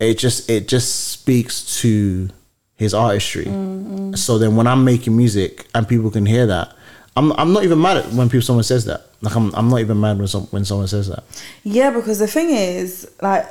[0.00, 2.30] it just it just speaks to
[2.76, 3.44] his artistry.
[3.46, 6.74] Mm, So then, when I'm making music and people can hear that,
[7.16, 9.06] I'm I'm not even mad at when people someone says that.
[9.20, 11.24] Like I'm I'm not even mad when some when someone says that.
[11.62, 13.46] Yeah, because the thing is, like,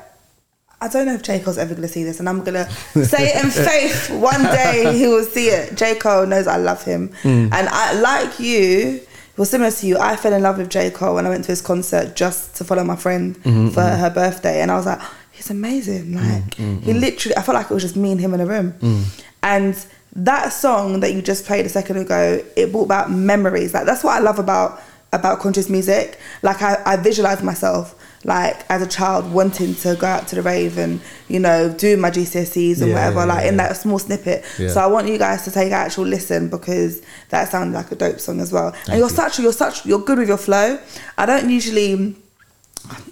[0.81, 1.39] I don't know if J.
[1.39, 2.69] Cole's ever gonna see this, and I'm gonna
[3.05, 4.09] say it in faith.
[4.09, 5.77] One day he will see it.
[5.77, 5.95] J.
[5.95, 7.53] Cole knows I love him, Mm.
[7.53, 9.01] and I like you.
[9.37, 10.91] Well, similar to you, I fell in love with J.
[10.91, 14.09] Cole when I went to his concert just to follow my friend Mm-hmm, for her
[14.09, 14.99] birthday, and I was like,
[15.41, 16.05] he's amazing.
[16.11, 16.83] Mm, like Mm, mm.
[16.83, 19.03] he literally, I felt like it was just me and him in a room, mm.
[19.43, 19.75] and
[20.13, 23.73] that song that you just played a second ago, it brought back memories.
[23.73, 24.81] Like that's what I love about
[25.13, 26.19] about conscious music.
[26.41, 30.43] Like I, I visualize myself like as a child wanting to go out to the
[30.43, 33.97] rave and you know do my GCSEs and Yeah, whatever yeah, like in that small
[33.99, 34.45] snippet.
[34.59, 34.69] Yeah.
[34.69, 37.95] So I want you guys to take an actual listen because that sounded like a
[37.95, 38.75] dope song as well.
[38.87, 39.15] and you're you.
[39.15, 40.77] such you're such you're good with your flow.
[41.17, 42.15] I don't usually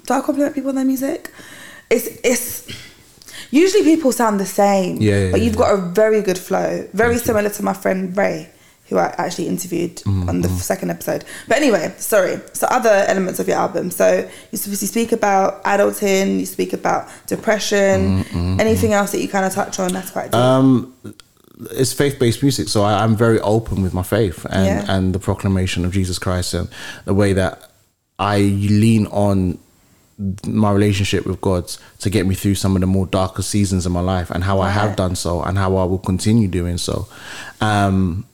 [0.05, 1.32] do I compliment people on their music?
[1.90, 2.68] It's it's
[3.52, 4.98] usually people sound the same.
[5.02, 5.60] Yeah, yeah, but you've yeah.
[5.60, 6.88] got a very good flow.
[6.94, 8.50] Very similar to my friend Ray,
[8.90, 11.26] who I actually interviewed Mm-hmm, on the second episode.
[11.48, 12.40] But anyway, sorry.
[12.54, 13.92] So other elements of your album.
[13.92, 18.24] So you speak about adulting, you speak about depression,
[18.60, 20.36] anything else that you kind of touch on that's quite deep.
[20.36, 20.94] Um,
[21.72, 24.96] it's faith-based music, so I, I'm very open with my faith and Yeah.
[24.96, 26.70] and the proclamation of Jesus Christ and
[27.06, 27.70] the way that
[28.18, 28.38] I
[28.84, 29.58] lean on
[30.45, 31.67] my relationship with God
[31.99, 34.59] to get me through some of the more darker seasons of my life, and how
[34.59, 37.07] I have done so, and how I will continue doing so.
[37.61, 38.26] Um,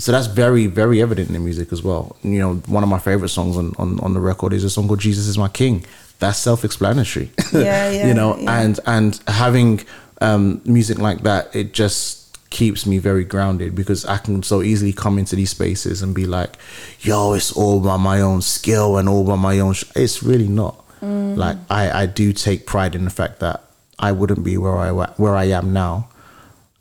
[0.00, 2.16] so that's very, very evident in the music as well.
[2.22, 4.88] You know, one of my favorite songs on, on, on the record is a song
[4.88, 5.84] called "Jesus Is My King."
[6.18, 7.30] That's self-explanatory.
[7.52, 8.60] Yeah, yeah, you know, yeah.
[8.60, 9.84] and and having
[10.20, 14.92] um, music like that, it just keeps me very grounded because I can so easily
[14.92, 16.56] come into these spaces and be like,
[17.00, 19.84] "Yo, it's all by my own skill and all by my own." Sh-.
[19.94, 20.79] It's really not.
[21.02, 21.36] Mm.
[21.36, 23.64] Like I, I do take pride in the fact that
[23.98, 26.08] I wouldn't be where I where I am now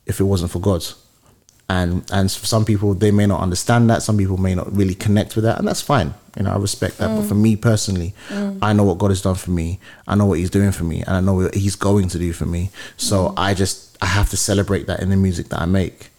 [0.05, 0.85] if it wasn't for God.
[1.69, 4.01] And and for some people they may not understand that.
[4.01, 6.13] Some people may not really connect with that, and that's fine.
[6.35, 7.07] You know, I respect that.
[7.07, 7.27] But mm.
[7.27, 8.57] for me personally, mm.
[8.61, 9.79] I know what God has done for me.
[10.07, 12.33] I know what He's doing for me, and I know what He's going to do
[12.33, 12.71] for me.
[12.97, 16.09] So I just I have to celebrate that in the music that I make.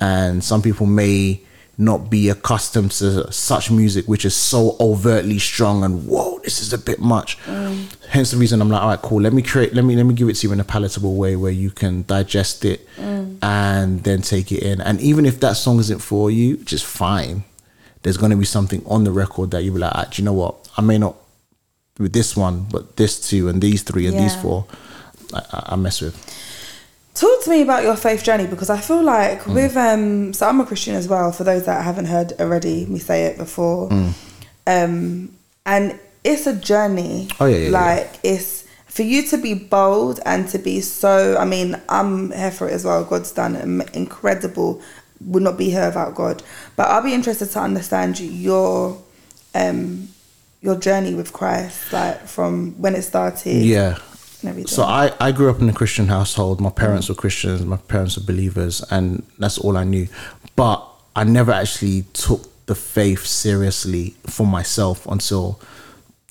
[0.00, 1.40] And some people may
[1.78, 6.72] not be accustomed to such music, which is so overtly strong and whoa, this is
[6.72, 7.36] a bit much.
[8.08, 9.20] Hence the reason I'm like, all right, cool.
[9.20, 9.74] Let me create.
[9.74, 12.04] Let me let me give it to you in a palatable way where you can
[12.06, 12.88] digest it
[13.42, 14.80] and then take it in.
[14.80, 17.44] And even if that song isn't for you, just fine.
[18.02, 20.22] There's going to be something on the record that you will be like, ah, do
[20.22, 20.54] you know what?
[20.76, 21.16] I may not
[21.98, 24.66] with this one, but this two and these three and these four,
[25.34, 26.14] I I mess with.
[27.16, 30.60] Talk to me about your faith journey because I feel like with um so I'm
[30.60, 33.90] a Christian as well for those that haven't heard already me say it before.
[34.66, 37.28] Um and it's a journey.
[37.40, 37.70] Oh, yeah, yeah, yeah.
[37.70, 42.50] Like it's for you to be bold and to be so I mean I'm here
[42.50, 43.02] for it as well.
[43.04, 43.56] God's done
[43.94, 44.82] incredible
[45.24, 46.42] would not be here without God.
[46.76, 49.02] But I'll be interested to understand your
[49.54, 50.08] um
[50.60, 53.98] your journey with Christ like from when it started Yeah.
[54.46, 54.68] And everything.
[54.68, 56.60] So I, I grew up in a Christian household.
[56.60, 57.64] My parents were Christians.
[57.64, 60.08] My parents were believers, and that's all I knew.
[60.54, 65.60] But I never actually took the faith seriously for myself until,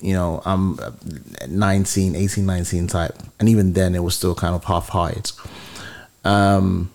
[0.00, 0.78] you know, I'm
[1.48, 3.14] 19, 18, 19 type.
[3.38, 5.32] And even then, it was still kind of half-hearted.
[6.24, 6.90] Um,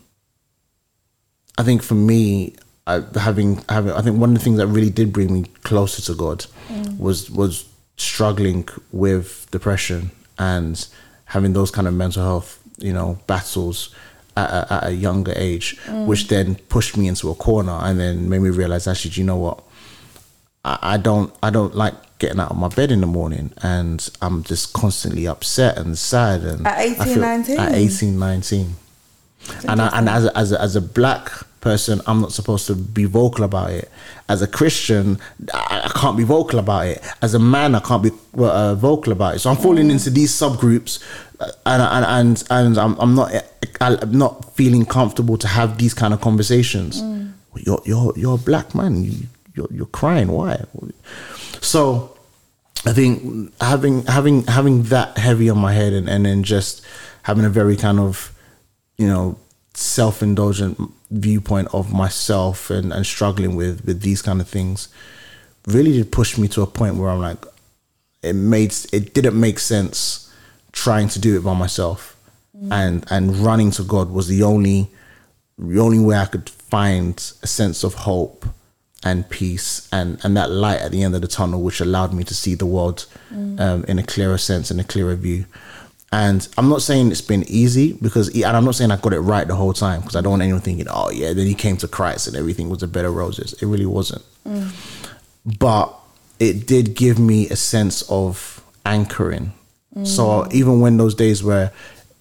[1.57, 2.55] I think for me,
[2.88, 6.01] I, having having I think one of the things that really did bring me closer
[6.01, 6.45] to God
[6.97, 10.09] was was struggling with depression
[10.39, 10.88] and
[11.32, 13.96] having those kind of mental health you know battles
[14.36, 16.06] at a, at a younger age, mm.
[16.06, 19.28] which then pushed me into a corner and then made me realize actually, do you
[19.28, 19.64] know what?
[20.64, 24.08] I, I don't I don't like getting out of my bed in the morning and
[24.22, 27.60] I'm just constantly upset and sad and At I 18, 19?
[27.60, 28.76] at 18 19
[29.68, 32.76] and I, and as a, as a, as a black person, I'm not supposed to
[32.76, 33.89] be vocal about it.
[34.28, 35.20] As a Christian,
[35.53, 37.01] I, I can't be vocal about it.
[37.22, 39.39] As a man, I can't be uh, vocal about it.
[39.39, 41.01] So I'm falling into these subgroups,
[41.39, 42.05] uh, and and
[42.49, 43.32] and, and I'm, I'm not
[43.80, 47.01] I'm not feeling comfortable to have these kind of conversations.
[47.55, 49.03] You're you're you're a black man.
[49.03, 49.14] You,
[49.55, 50.32] you're you're crying.
[50.32, 50.64] Why?
[51.62, 52.18] So
[52.86, 56.84] I think having having having that heavy on my head and, and then just
[57.24, 58.34] having a very kind of
[58.97, 59.38] you know
[59.82, 60.80] self indulgent
[61.10, 64.88] viewpoint of myself and, and struggling with with these kind of things
[65.68, 67.44] really did push me to a point where I'm like
[68.24, 70.32] it made it didn't make sense
[70.72, 72.16] trying to do it by myself.
[72.70, 74.90] And and running to God was the only
[75.58, 78.46] the only way I could find a sense of hope
[79.04, 82.24] and peace and and that light at the end of the tunnel which allowed me
[82.24, 83.08] to see the world
[83.58, 85.46] um, in a clearer sense and a clearer view
[86.12, 89.20] and I'm not saying it's been easy because and I'm not saying I got it
[89.20, 91.78] right the whole time because I don't want anyone thinking oh yeah then he came
[91.78, 93.53] to Christ and everything was a bed of roses.
[93.62, 94.24] It really wasn't.
[94.45, 94.72] Mm.
[95.57, 95.95] But
[96.39, 99.53] it did give me a sense of anchoring.
[99.95, 100.05] Mm.
[100.05, 101.72] So even when those days where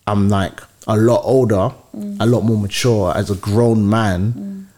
[0.07, 2.16] I'm like a lot older, mm.
[2.20, 4.68] a lot more mature as a grown man,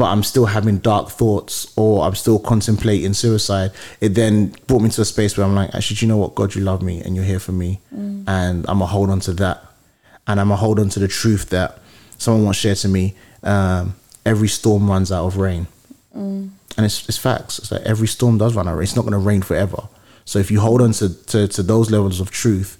[0.00, 3.70] but I'm still having dark thoughts or I'm still contemplating suicide,
[4.00, 6.34] it then brought me to a space where I'm like, actually, do you know what?
[6.34, 7.80] God, you love me and you're here for me.
[8.26, 9.62] And I'm going to hold on to that.
[10.26, 11.80] And I'm going to hold on to the truth that
[12.16, 13.94] someone once shared to me um,
[14.24, 15.66] every storm runs out of rain
[16.78, 17.58] and it's, it's facts.
[17.58, 18.76] It's like every storm does run out.
[18.76, 19.82] of It's not going to rain forever.
[20.24, 22.78] So if you hold on to, to, to those levels of truth,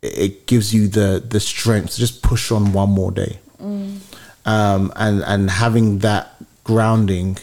[0.00, 3.38] it, it gives you the the strength to just push on one more day.
[4.46, 6.33] Um, and and having that
[6.64, 7.38] grounding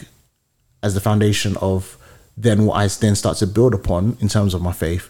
[0.82, 1.96] as the foundation of
[2.36, 5.08] then what I then start to build upon in terms of my faith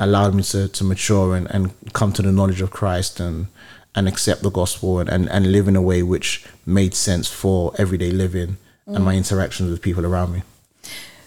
[0.00, 3.46] allowed me to, to mature and, and come to the knowledge of Christ and
[3.94, 7.72] and accept the gospel and, and, and live in a way which made sense for
[7.78, 9.18] everyday living and my mm.
[9.18, 10.42] interactions with people around me.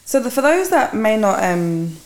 [0.05, 1.97] So the, for those that may not um,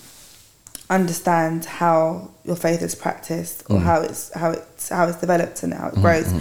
[0.89, 3.81] understand how your faith is practiced or mm.
[3.81, 6.31] how it's how it's how it's developed and how it mm, grows,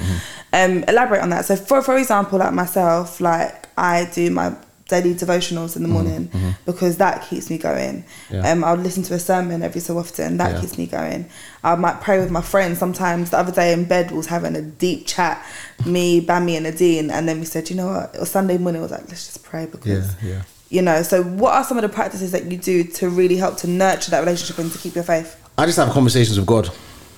[0.52, 1.44] um, elaborate on that.
[1.44, 4.54] So for for example, like myself, like I do my
[4.88, 6.28] daily devotionals in the morning
[6.66, 8.04] because that keeps me going.
[8.28, 8.50] Yeah.
[8.50, 10.36] Um, I'll listen to a sermon every so often.
[10.38, 10.60] That Yeah.
[10.60, 11.26] keeps me going.
[11.62, 12.78] I might pray with my friends.
[12.78, 15.40] Sometimes the other day in bed we was having a deep chat,
[15.86, 18.14] me, Bammy, and Nadine, and then we said, you know what?
[18.14, 18.80] It was Sunday morning.
[18.80, 20.42] I was like, let's just pray because yeah.
[20.70, 23.56] you know so what are some of the practices that you do to really help
[23.58, 26.70] to nurture that relationship and to keep your faith I just have conversations with God.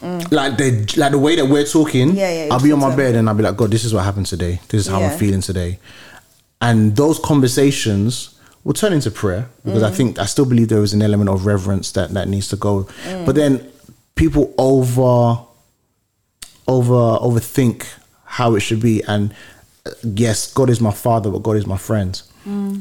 [0.02, 2.10] Like the like the way that we're talking.
[2.12, 2.16] Mm.
[2.16, 4.02] Yeah, yeah, I'll be on my bed and I'll be like, God, this is what
[4.04, 4.60] happened today.
[4.68, 5.12] This is how Yeah.
[5.12, 5.78] I'm feeling today.
[6.62, 9.94] And those conversations will turn into prayer because I Mm.
[9.98, 12.86] think I still believe there is an element of reverence that that needs to go.
[13.04, 13.26] Mm.
[13.26, 13.52] But then
[14.14, 15.38] people over
[16.68, 17.84] over overthink
[18.24, 19.02] how it should be.
[19.08, 19.34] And
[19.84, 22.14] uh, yes god is my father but god is my friend.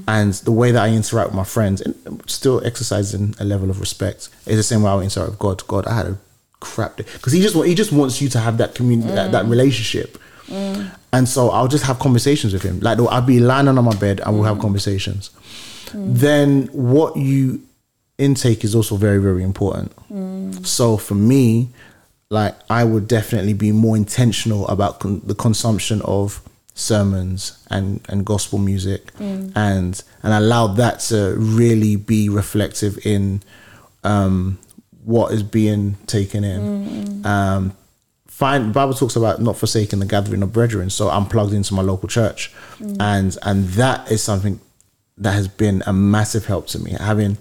[0.07, 1.93] And the way that i interact with my friends and
[2.25, 5.57] still exercising a level of respect is the same way i interact with god.
[5.67, 6.17] God i had a
[6.59, 7.05] crap day.
[7.13, 10.17] Because he just he just wants you to have that community that, that relationship
[11.13, 12.79] and so i'll just have conversations with him.
[12.79, 14.61] Like i'll be lying on my bed and we'll have mm.
[14.61, 15.29] conversations.
[15.87, 16.17] Mm.
[16.17, 17.61] Then what you
[18.17, 19.95] intake is also very very important.
[20.09, 20.65] Mm.
[20.65, 21.69] So for me
[22.29, 26.41] like i would definitely be more intentional about con- the consumption of
[26.73, 33.41] sermons and and gospel music and and allow that to really be reflective in
[34.03, 34.57] um
[35.03, 36.61] what is being taken in.
[36.61, 37.25] Mm-hmm.
[37.25, 37.75] Um
[38.41, 41.83] find bible talks about not forsaking the gathering of brethren so i'm plugged into my
[41.91, 42.41] local church.
[42.99, 44.59] And and that is something
[45.23, 47.37] that has been a massive help to me having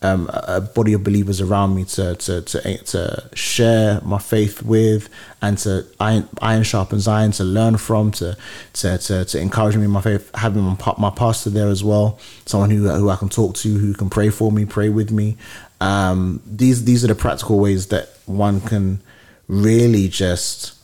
[0.00, 2.58] um, a a body of believers around me to to to
[2.92, 3.00] to
[3.34, 5.02] share my faith with
[5.42, 5.70] and to
[6.00, 8.36] iron, iron sharpens iron to learn from to
[8.80, 10.76] to to, to encourage me in my faith having my,
[11.06, 14.30] my pastor there as well someone who who I can talk to who can pray
[14.30, 15.36] for me pray with me.
[15.80, 19.00] Um, these these are the practical ways that one can
[19.48, 20.74] really just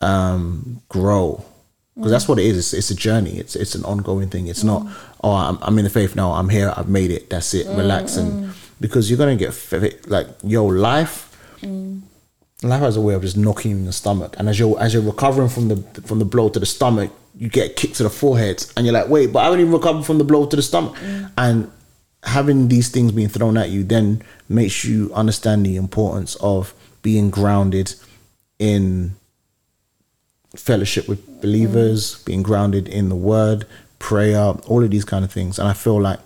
[0.00, 1.44] um, grow
[1.98, 2.56] because that's what it is.
[2.56, 3.38] It's, it's a journey.
[3.38, 4.46] It's it's an ongoing thing.
[4.46, 4.86] It's not
[5.24, 6.32] oh I'm, I'm in the faith now.
[6.32, 6.72] I'm here.
[6.76, 7.28] I've made it.
[7.28, 7.66] That's it.
[7.66, 8.70] Relax mm, and mm.
[8.80, 9.52] because you're gonna get
[10.08, 11.24] like yo life.
[11.60, 12.02] Mm.
[12.62, 15.02] Life has a way of just knocking in the stomach, and as you're as you're
[15.02, 18.64] recovering from the from the blow to the stomach, you get kicked to the forehead,
[18.76, 20.96] and you're like, wait, but I haven't even recovered from the blow to the stomach,
[21.36, 21.70] and
[22.24, 27.30] having these things being thrown at you then makes you understand the importance of being
[27.30, 27.94] grounded
[28.58, 29.16] in
[30.56, 32.24] fellowship with believers, mm.
[32.24, 33.66] being grounded in the word,
[33.98, 35.58] prayer, all of these kind of things.
[35.58, 36.20] And I feel like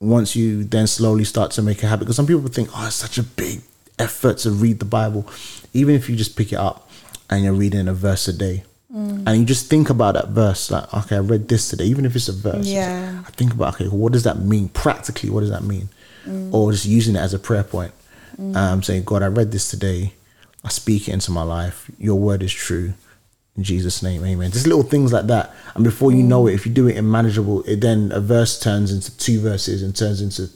[0.00, 2.96] once you then slowly start to make a habit, because some people think, oh, it's
[2.96, 3.62] such a big
[3.98, 5.26] effort to read the Bible.
[5.72, 6.88] Even if you just pick it up
[7.30, 8.64] and you're reading a verse a day.
[8.94, 9.24] Mm.
[9.26, 12.16] And you just think about that verse, like, okay, I read this today, even if
[12.16, 12.66] it's a verse.
[12.66, 13.16] Yeah.
[13.16, 14.68] like, I think about, okay, what does that mean?
[14.70, 15.90] Practically, what does that mean?
[16.26, 16.54] Mm.
[16.54, 17.92] Or just using it as a prayer point.
[18.54, 20.12] Um, saying, God, I read this today.
[20.68, 21.90] I speak it into my life.
[21.98, 22.92] Your word is true.
[23.56, 24.50] In Jesus' name, amen.
[24.50, 25.54] Just little things like that.
[25.74, 28.60] And before you know it, if you do it in manageable, it then a verse
[28.60, 30.50] turns into two verses and turns into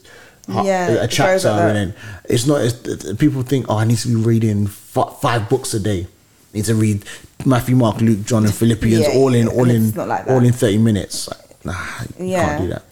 [0.49, 1.11] Yeah, a, it a goes
[1.43, 1.49] chapter.
[1.49, 1.95] and then
[2.29, 5.81] it's not, it's, people think, oh, I need to be reading f- five books a
[5.81, 6.03] day.
[6.03, 7.05] I need to read
[7.47, 10.77] Matthew, Mark, Luke, John, and Philippians Yeah, all in, all in, like all in 30
[10.77, 11.27] minutes.
[11.27, 11.87] Like, nah,
[12.19, 12.43] you Yeah.
[12.47, 12.83] can't do that.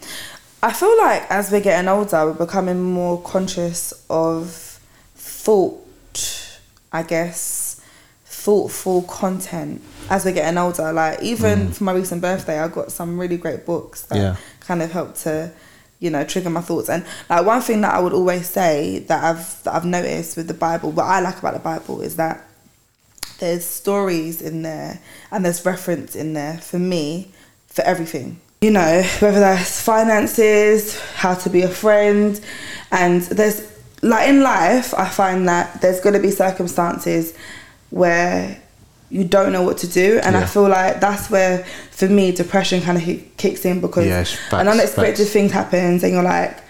[0.62, 4.48] I feel like as we're getting older, we're becoming more conscious of
[5.14, 5.86] thought,
[6.92, 7.80] I guess,
[8.24, 10.92] thoughtful content as we're getting older.
[10.92, 11.74] Like, even mm.
[11.74, 14.36] for my recent birthday, I got some really great books that Yeah.
[14.60, 15.52] kind of helped to,
[15.98, 16.88] you know, trigger my thoughts.
[16.88, 20.48] And like one thing that I would always say that I've that I've noticed with
[20.48, 22.46] the Bible, what I like about the Bible is that
[23.38, 27.32] there's stories in there and there's reference in there for me
[27.66, 28.40] for everything.
[28.60, 32.38] You know, whether that's finances, how to be a friend,
[32.92, 33.62] and there's
[34.02, 37.34] like in life, I find that there's going to be circumstances
[37.90, 38.60] where
[39.10, 42.80] you don't know what to do, and I feel like that's where, for me, depression
[42.80, 45.32] kind of kicks in because Yes, an unexpected facts.
[45.32, 46.62] thing happens, and you're like,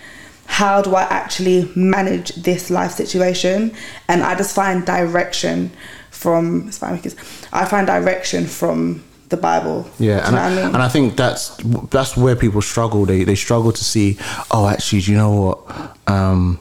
[0.46, 3.72] how do I actually manage this life situation?
[4.08, 5.70] And I just find direction
[6.10, 7.14] from it's fine because
[7.52, 9.88] I find direction from the Bible.
[9.98, 10.64] Yeah, and I, I mean?
[10.64, 11.56] and I think that's
[11.90, 13.04] that's where people struggle.
[13.06, 14.18] They they struggle to see.
[14.50, 15.96] Oh, actually, do you know what?
[16.06, 16.58] Um,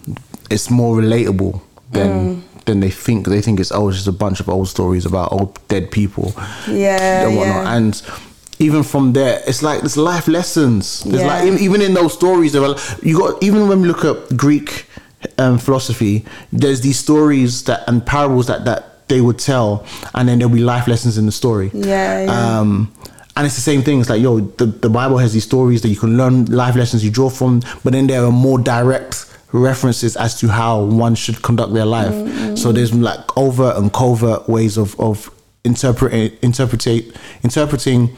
[0.49, 2.41] it's more relatable than Mm.
[2.65, 3.27] than they think.
[3.27, 6.33] They think it's oh, it's just a bunch of old stories about old dead people.
[6.67, 7.63] Yeah, and whatnot.
[7.65, 7.75] yeah.
[7.75, 8.01] And
[8.59, 11.03] even from there, it's like there's life lessons.
[11.05, 11.27] There's Yeah.
[11.33, 14.35] like even, even in those stories, there are, you got even when we look at
[14.37, 14.85] Greek
[15.37, 19.83] um, philosophy, there's these stories that and parables that that they would tell,
[20.13, 21.71] and then there'll be life lessons in the story.
[21.73, 22.59] Yeah, yeah.
[22.59, 22.91] Um,
[23.35, 23.99] and it's the same thing.
[24.01, 27.03] It's like, yo, the, the Bible has these stories that you can learn life lessons
[27.03, 31.41] you draw from, but then there are more direct references as to how one should
[31.41, 32.57] conduct their life.
[32.57, 35.31] So there's like overt and covert ways of, of
[35.63, 38.15] interpreting, interpretate, interpreting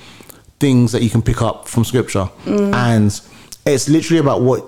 [0.59, 2.29] things that you can pick up from scripture.
[2.45, 3.19] And
[3.65, 4.65] it's literally about what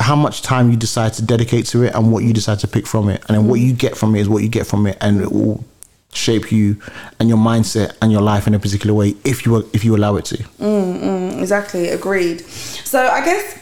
[0.00, 2.86] how much time you decide to dedicate to it and what you decide to pick
[2.86, 3.22] from it.
[3.28, 5.30] And then what you get from it is what you get from it and it
[5.30, 5.64] will
[6.12, 6.80] shape you
[7.18, 10.16] and your mindset and your life in a particular way if you if you allow
[10.16, 10.36] it to.
[10.36, 13.58] Mm, mm, exactly agreed so i guess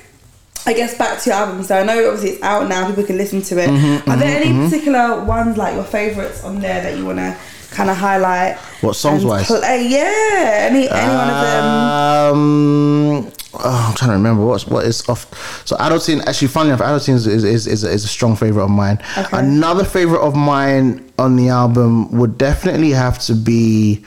[0.66, 1.62] I guess back to your album.
[1.64, 2.86] So I know obviously it's out now.
[2.86, 3.68] People can listen to it.
[3.68, 7.36] Mm-hmm, Are there any particular ones like your favorites on there that you want to
[7.70, 8.56] kind of highlight?
[8.80, 9.50] What, songs-wise?
[9.50, 9.88] and Play?
[9.88, 11.64] Yeah, any any one of them.
[11.64, 15.66] Um, oh, I'm trying to remember what's what is off.
[15.66, 18.64] So Adulting, actually, funny enough, Adulting is is, is, is, a, is a strong favorite
[18.64, 18.98] of mine.
[19.18, 19.38] Okay.
[19.38, 24.04] Another favorite of mine on the album would definitely have to be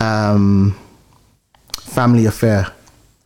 [0.00, 0.78] um,
[1.74, 2.72] Family Affair.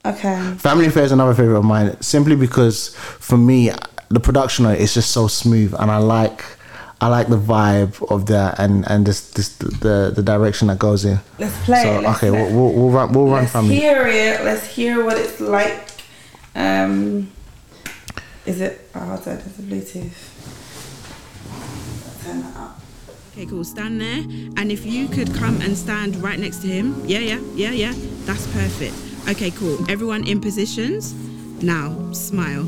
[0.05, 0.55] Okay.
[0.59, 3.71] Family Affair is another favorite of mine, simply because for me,
[4.09, 6.45] the production is just so smooth, and I like.
[7.03, 11.07] I like the vibe of that and and this this the the direction that goes
[11.07, 11.19] in.
[11.39, 12.03] Let's play So it.
[12.03, 14.45] Let's okay, play we'll, we'll we'll run we'll run Let's hear it.
[14.45, 15.89] Let's hear what it's like.
[16.55, 17.31] Um,
[18.45, 18.87] is it?
[18.95, 19.25] Oh, hold on.
[19.25, 20.13] There's a Bluetooth.
[22.23, 22.81] Turn that up.
[23.33, 23.65] Okay, cool.
[23.65, 24.23] Stand there,
[24.59, 27.03] and if you could come and stand right next to him.
[27.07, 27.95] Yeah, yeah, yeah, yeah.
[28.27, 29.10] That's perfect.
[29.29, 29.79] Okay, cool.
[29.91, 31.15] Everyone in positions.
[31.63, 32.67] Now, smile.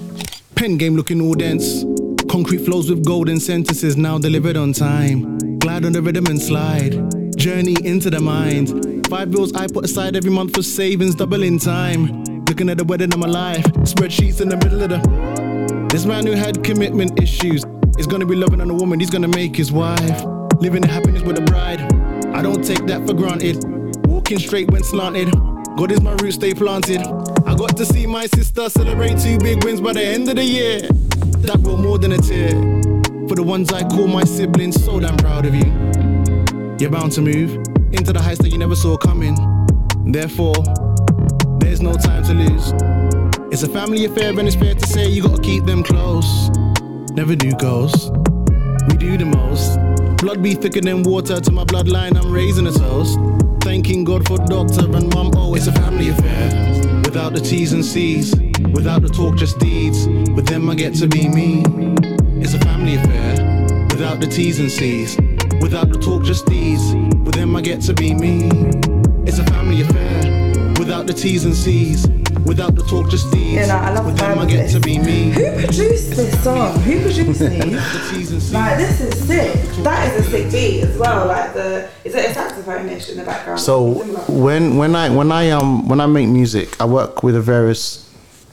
[0.54, 1.84] Pen game looking all dense.
[2.30, 5.58] Concrete flows with golden sentences now delivered on time.
[5.58, 7.36] Glide on the rhythm and slide.
[7.36, 9.06] Journey into the mind.
[9.08, 12.24] Five bills I put aside every month for savings, double in time.
[12.44, 13.64] Looking at the wedding of my life.
[13.84, 15.88] Spreadsheets in the middle of the.
[15.90, 17.64] This man who had commitment issues
[17.98, 20.24] is gonna be loving on a woman, he's gonna make his wife.
[20.60, 21.80] Living in happiness with a bride.
[22.34, 23.62] I don't take that for granted.
[24.06, 25.34] Walking straight when slanted.
[25.76, 27.00] God is my root, stay planted.
[27.46, 30.44] I got to see my sister celebrate two big wins by the end of the
[30.44, 30.80] year.
[31.42, 32.50] That brought more than a tear.
[33.26, 35.72] For the ones I call my siblings, so damn proud of you.
[36.78, 37.54] You're bound to move
[37.92, 39.34] into the heights that you never saw coming.
[40.04, 40.54] Therefore,
[41.58, 42.72] there's no time to lose.
[43.50, 46.50] It's a family affair, and it's fair to say you gotta keep them close.
[47.12, 48.10] Never do ghosts.
[48.88, 49.78] We do the most.
[50.18, 52.16] Blood be thicker than water to my bloodline.
[52.16, 53.18] I'm raising a toast.
[53.62, 55.30] Thanking God for doctor and mum.
[55.36, 56.48] Oh, it's a family affair.
[57.04, 58.34] Without the T's and C's,
[58.72, 60.08] without the talk, just deeds.
[60.30, 61.62] With them, I get to be me.
[62.42, 63.86] It's a family affair.
[63.90, 65.16] Without the T's and C's,
[65.60, 66.94] without the talk, just deeds.
[67.24, 68.48] With them, I get to be me.
[69.26, 70.74] It's a family affair.
[70.78, 72.06] Without the T's and C's,
[72.44, 73.52] without the talk, just deeds.
[73.54, 75.30] Yeah, no, I love With the them, I get to be me.
[75.32, 76.78] Who produced this song?
[76.80, 77.40] Who produced these?
[77.92, 78.52] The T's and C's.
[78.52, 79.54] Like this is sick.
[79.84, 81.26] That is a sick beat as well.
[81.26, 83.60] Like the is it a saxophone-ish in the background?
[83.60, 87.40] So when when I when I um when I make music, I work with a
[87.40, 88.08] various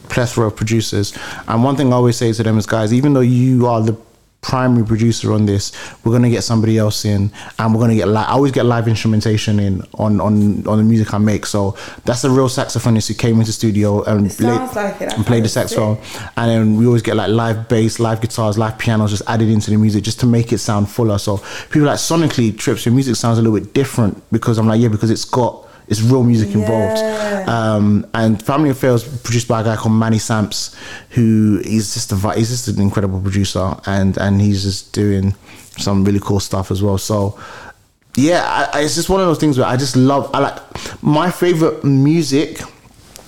[0.10, 1.16] plethora of producers,
[1.48, 3.96] and one thing I always say to them is, guys, even though you are the
[4.42, 5.72] primary producer on this,
[6.04, 8.88] we're gonna get somebody else in, and we're gonna get li- I always get live
[8.88, 11.46] instrumentation in on on on the music I make.
[11.46, 11.76] So
[12.06, 15.02] that's a real saxophonist who came into studio and sounds like.
[15.02, 15.98] And played the saxophone,
[16.38, 19.72] and then we always get like live bass, live guitars, live pianos just added into
[19.72, 21.18] the music just to make it sound fuller.
[21.18, 21.38] So
[21.70, 24.88] people like sonically trips your music sounds a little bit different because I'm like yeah
[24.88, 26.98] because it's got it's real music involved.
[27.00, 27.46] Yeah.
[27.48, 30.76] Um, and Family Affairs produced by a guy called Manny Samps,
[31.12, 35.34] who is just a he's just an incredible producer, and and he's just doing
[35.78, 36.98] some really cool stuff as well.
[36.98, 37.40] So
[38.16, 40.30] yeah, I, I, it's just one of those things where I just love.
[40.34, 42.62] I like my favorite music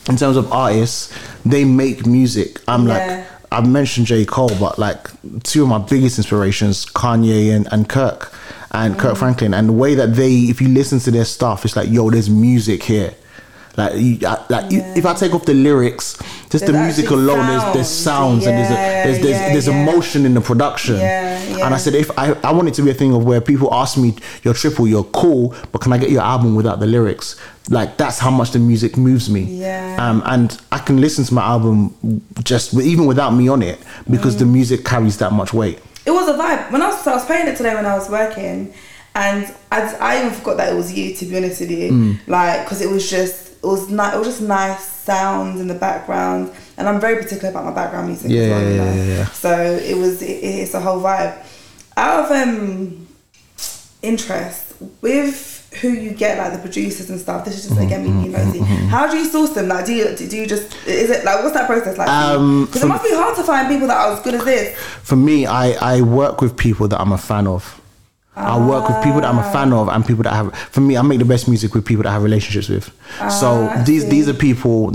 [0.09, 1.12] in terms of artists.
[1.45, 2.59] They make music.
[2.68, 2.93] I'm Yeah.
[2.93, 3.28] like.
[3.53, 4.24] I've mentioned J.
[4.24, 5.09] Cole, but like
[5.43, 8.32] two of my biggest inspirations, Kanye and, and Kirk
[8.72, 8.97] and.
[8.99, 11.89] Kirk Franklin, and the way that they, if you listen to their stuff, it's like,
[11.89, 13.13] yo, there's music here.
[13.78, 17.47] Like, you, I, like you, if I take off the lyrics, just the music alone,
[17.47, 18.43] there's, there's sound.
[18.43, 19.84] sounds and there's a, there's there's, yeah, there's yeah.
[19.84, 20.97] emotion in the production.
[20.97, 21.74] Yeah, And.
[21.74, 23.97] I said, if I, I want it to be a thing of where people ask
[23.97, 27.39] me, you're triple, you're cool, but can I get your album without the lyrics?
[27.69, 29.43] Like that's how much the music moves me.
[29.43, 29.95] Yeah.
[29.97, 31.95] Um, and I can listen to my album
[32.43, 34.39] just even without me on it because Mm.
[34.39, 35.80] the music carries that much weight.
[36.06, 36.72] It was a vibe.
[36.72, 38.74] When I was, I was playing it today when I was working,
[39.16, 41.14] and I, I even forgot that it was you.
[41.16, 42.20] To be honest with you, Mm.
[42.28, 44.14] like because it was just it was nice.
[44.16, 48.08] It was just nice sounds in the background, and I'm very particular about my background
[48.08, 48.32] music.
[48.32, 48.93] Yeah, as well, yeah, you know?
[48.93, 49.26] yeah, yeah.
[49.28, 51.36] So it was it, it's a whole vibe.
[51.97, 53.08] Out of um
[54.02, 57.45] interest with who you get like the producers and stuff.
[57.45, 58.59] This is just again me mm-hmm, being nosy.
[58.59, 58.88] Mm-hmm, mm-hmm.
[58.88, 59.69] How do you source them?
[59.69, 62.09] Like, do you do you just is it like what's that process like?
[62.09, 64.78] Um, Because it must be hard to find people that are as good as this.
[64.78, 67.78] For me, I, I work with people that I'm a fan of.
[68.34, 70.55] I work with people that I'm a fan of and people that have.
[70.55, 72.89] For me, I make the best music with people that I have relationships with.
[73.19, 74.91] Ah, so these these are people,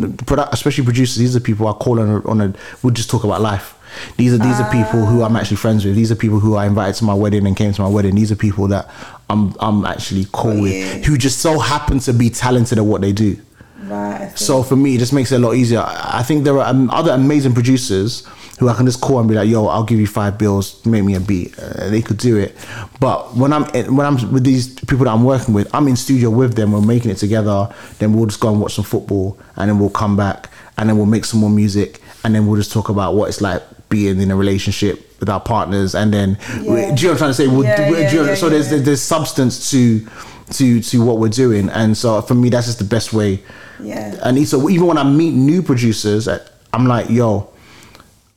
[0.52, 1.16] especially producers.
[1.16, 2.54] These are people I call on a, on a.
[2.82, 3.74] We'll just talk about life.
[4.16, 5.26] These are these are people who ah.
[5.26, 5.94] I'm actually friends with.
[5.94, 8.14] These are people who I invited to my wedding and came to my wedding.
[8.14, 8.88] These are people that
[9.28, 13.00] I'm I'm actually cool Got with, who just so happen to be talented at what
[13.00, 13.36] they do.
[13.82, 14.32] Right.
[14.34, 15.82] So for me, it just makes it a lot easier.
[15.84, 18.26] I think there are um, other amazing producers
[18.58, 21.04] who I can just call and be like, "Yo, I'll give you five bills, make
[21.04, 22.56] me a beat." Uh, they could do it,
[23.00, 23.64] but when I'm
[23.94, 26.72] when I'm with these people that I'm working with, I'm in studio with them.
[26.72, 27.72] We're making it together.
[27.98, 30.96] Then we'll just go and watch some football, and then we'll come back, and then
[30.96, 34.20] we'll make some more music, and then we'll just talk about what it's like being
[34.20, 37.30] in a relationship with our partners, and then we- do you know what I'm trying
[37.30, 37.46] to say?
[37.46, 38.78] We'll, Yeah, yeah, you know- yeah, so there's yeah.
[38.78, 40.06] there's substance to
[40.54, 43.42] to to what we're doing, and so for me, that's just the best way.
[43.82, 44.14] Yeah.
[44.22, 46.28] And so even when I meet new producers,
[46.72, 47.48] I'm like, yo,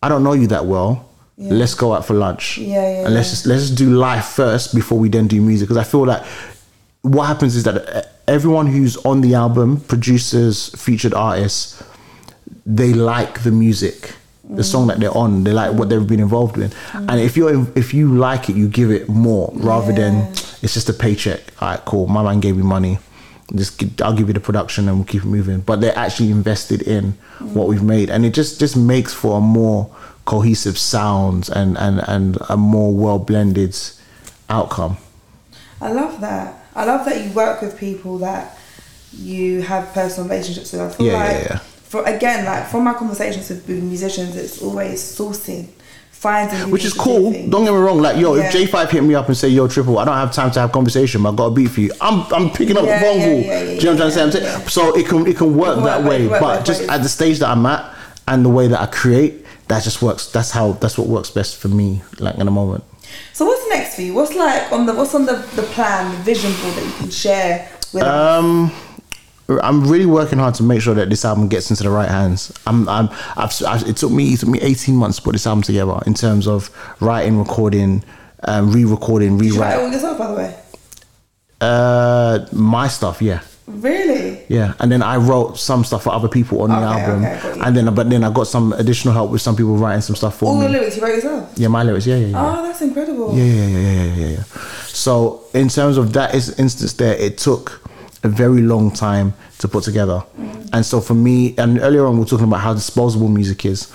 [0.04, 1.06] I don't know you that well.
[1.38, 2.58] Let's go out for lunch.
[2.58, 3.32] Yeah, yeah, And let's yeah.
[3.34, 5.70] just let's just do life first before we then do music.
[5.70, 6.22] Because I feel like
[7.02, 11.82] what happens is that uh, everyone who's on the album, producers, featured artists,
[12.66, 14.12] they like the music,
[14.50, 15.44] the song that they're on.
[15.44, 16.76] They like what they've been involved with.
[16.94, 20.32] And if you're if you like it, you give it more rather than
[20.62, 21.42] it's just a paycheck.
[21.62, 22.08] All right, cool.
[22.08, 23.00] My man gave me money.
[23.56, 25.62] Just gi- I'll give you the production and we'll keep it moving.
[25.62, 29.42] But they're actually invested in what we've made, and it just just makes for a
[29.42, 29.90] more
[30.26, 33.76] cohesive sound and and and a more well blended
[34.50, 34.98] outcome.
[35.82, 36.56] I love that.
[36.76, 38.58] I love that you work with people that
[39.14, 40.82] you have personal relationships with.
[40.82, 41.60] I feel Yeah, yeah, yeah.
[41.90, 45.68] For again, like from my conversations with, musicians, it's always sourcing,
[46.12, 47.32] finding, Which is cool.
[47.32, 47.50] things.
[47.52, 48.00] Don't get me wrong.
[48.02, 48.44] Like, yo, Yeah.
[48.46, 50.72] if J5 hit me up and say, yo, Triple, I don't have time to have
[50.72, 51.92] conversation, but I got a beat for you.
[52.00, 54.32] I'm, I'm picking up Yeah, the phone yeah, yeah, Do you know what I'm trying
[54.32, 54.68] to say?
[54.68, 56.28] So it can, it can work can that way.
[56.28, 56.90] work but just ways.
[56.90, 57.94] at the stage that I'm at
[58.28, 60.28] and the way that I create, that just works.
[60.32, 62.84] That's how, that's what works best for me, like in a moment.
[63.34, 64.14] So what's next for you?
[64.14, 67.10] What's like on the what's on the, the plan, the vision board that you can
[67.10, 68.40] share with us?
[68.44, 68.72] Um,
[69.64, 72.52] I'm really working hard to make sure that this album gets into the right hands.
[72.68, 75.48] I'm, I'm, I've, I've, it took me, it took me 18 months to put this
[75.48, 76.70] album together in terms of
[77.02, 78.04] writing, recording,
[78.44, 79.86] um, re-recording, Did you write it rewrite.
[79.86, 80.60] all yourself, by the way?
[81.62, 83.42] Uh, my stuff, yeah.
[83.68, 84.44] Really?
[84.50, 87.40] Yeah, and then I wrote some stuff for other people on the Okay, album, okay,
[87.42, 87.64] got you.
[87.64, 90.38] and then but then I got some additional help with some people writing some stuff
[90.40, 90.66] for All me.
[90.66, 91.52] the lyrics you wrote yourself?
[91.56, 92.08] yeah, my lyrics.
[92.08, 92.58] Yeah, yeah, yeah.
[92.60, 93.38] Oh, that's incredible.
[93.38, 94.44] Yeah, yeah, yeah, yeah, yeah, yeah.
[94.88, 97.88] So in terms of that is instance there, it took
[98.24, 100.24] a very long time to put together.
[100.74, 103.92] And so for me, and earlier on we are talking about how disposable music is,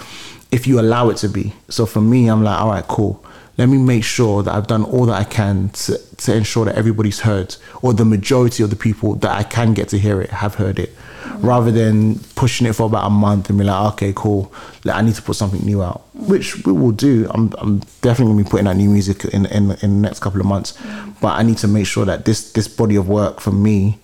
[0.50, 1.52] if you allow it to be.
[1.68, 3.24] So for me, I'm like, all right, cool.
[3.56, 6.74] Let me make sure that I've done all that I can to, to ensure that
[6.74, 10.30] everybody's heard, or the majority of the people that I can get to hear it
[10.30, 10.92] have heard it,
[11.36, 14.52] rather than pushing it for about a month and be like, okay, cool,
[14.84, 17.28] like, I need to put something new out, which we will do.
[17.30, 20.40] I'm, I'm definitely gonna be putting out new music in, in in the next couple
[20.40, 20.76] of months,
[21.20, 24.00] but I need to make sure that this this body of work for me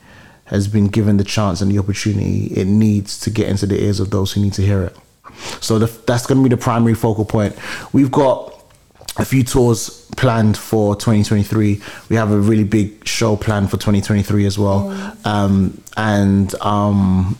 [0.51, 4.01] has been given the chance and the opportunity it needs to get into the ears
[4.01, 4.97] of those who need to hear it.
[5.61, 7.57] So the, that's going to be the primary focal point.
[7.93, 8.53] We've got
[9.17, 11.81] a few tours planned for 2023.
[12.09, 14.91] We have a really big show planned for 2023 as well,
[15.25, 17.39] um, and um,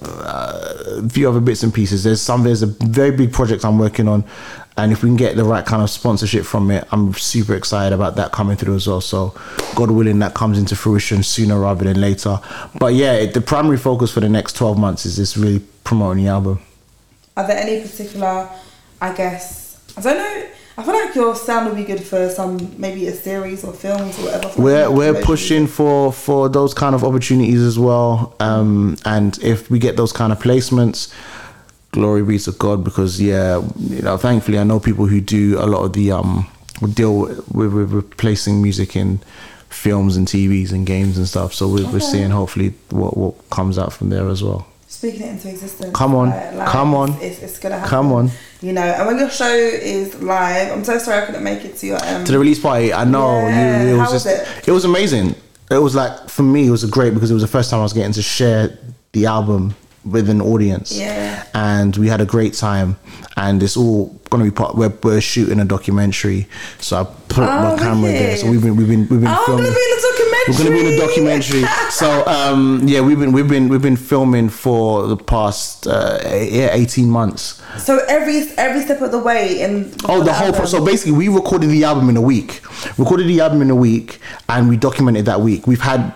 [0.00, 2.04] a few other bits and pieces.
[2.04, 2.44] There's some.
[2.44, 4.24] There's a very big project I'm working on,
[4.76, 7.94] and if we can get the right kind of sponsorship from it, I'm super excited
[7.94, 9.00] about that coming through as well.
[9.00, 9.34] So,
[9.74, 12.38] God willing, that comes into fruition sooner rather than later.
[12.78, 16.24] But yeah, it, the primary focus for the next 12 months is this really promoting
[16.24, 16.60] the album.
[17.36, 18.48] Are there any particular,
[19.00, 20.48] I guess, I don't know.
[20.78, 24.16] I feel like your sound would be good for some, maybe a series or films
[24.20, 24.48] or whatever.
[24.48, 29.68] for we're we're pushing for for those kind of opportunities as well um and if
[29.70, 31.12] we get those kind of placements
[31.90, 35.66] glory be to god because yeah you know thankfully i know people who do a
[35.66, 36.46] lot of the um
[36.94, 39.18] deal with, with replacing music in
[39.70, 43.78] films and tvs and games and stuff so we're, we're seeing hopefully what what comes
[43.78, 45.94] out from there as well Speaking it into existence.
[45.94, 46.32] Come on,
[46.66, 47.90] come on, It's, it's gonna happen.
[47.90, 48.30] come on.
[48.62, 51.76] You know, and when your show is live, I'm so sorry I couldn't make it
[51.76, 52.24] to your um.
[52.24, 52.92] to the release party.
[52.92, 54.70] I know Yeah, you, it was how was just it?
[54.72, 55.34] was amazing.
[55.70, 57.82] It was like for me, it was great because it was the first time I
[57.82, 58.78] was getting to share
[59.12, 60.96] the album with an audience.
[60.96, 61.44] Yeah.
[61.54, 62.96] and we had a great time.
[63.36, 64.74] And it's all gonna be part.
[64.74, 66.48] We're, we're shooting a documentary,
[66.80, 68.36] so I put Oh, my camera there.
[68.36, 69.64] So we've been we've been we've been Oh, filming.
[69.66, 70.48] gonna be in the documentary.
[70.48, 71.62] We're gonna be in the documentary.
[71.90, 76.70] so um, yeah, we've been we've been we've been filming for the past uh, yeah
[76.74, 77.62] eighteen months.
[77.78, 79.92] So every every step of the way in.
[80.08, 80.52] Oh, the whole.
[80.52, 82.60] Pro- so basically, we recorded the album in a week.
[82.98, 84.18] Recorded the album in a week,
[84.48, 85.68] and we documented that week.
[85.68, 86.12] We've had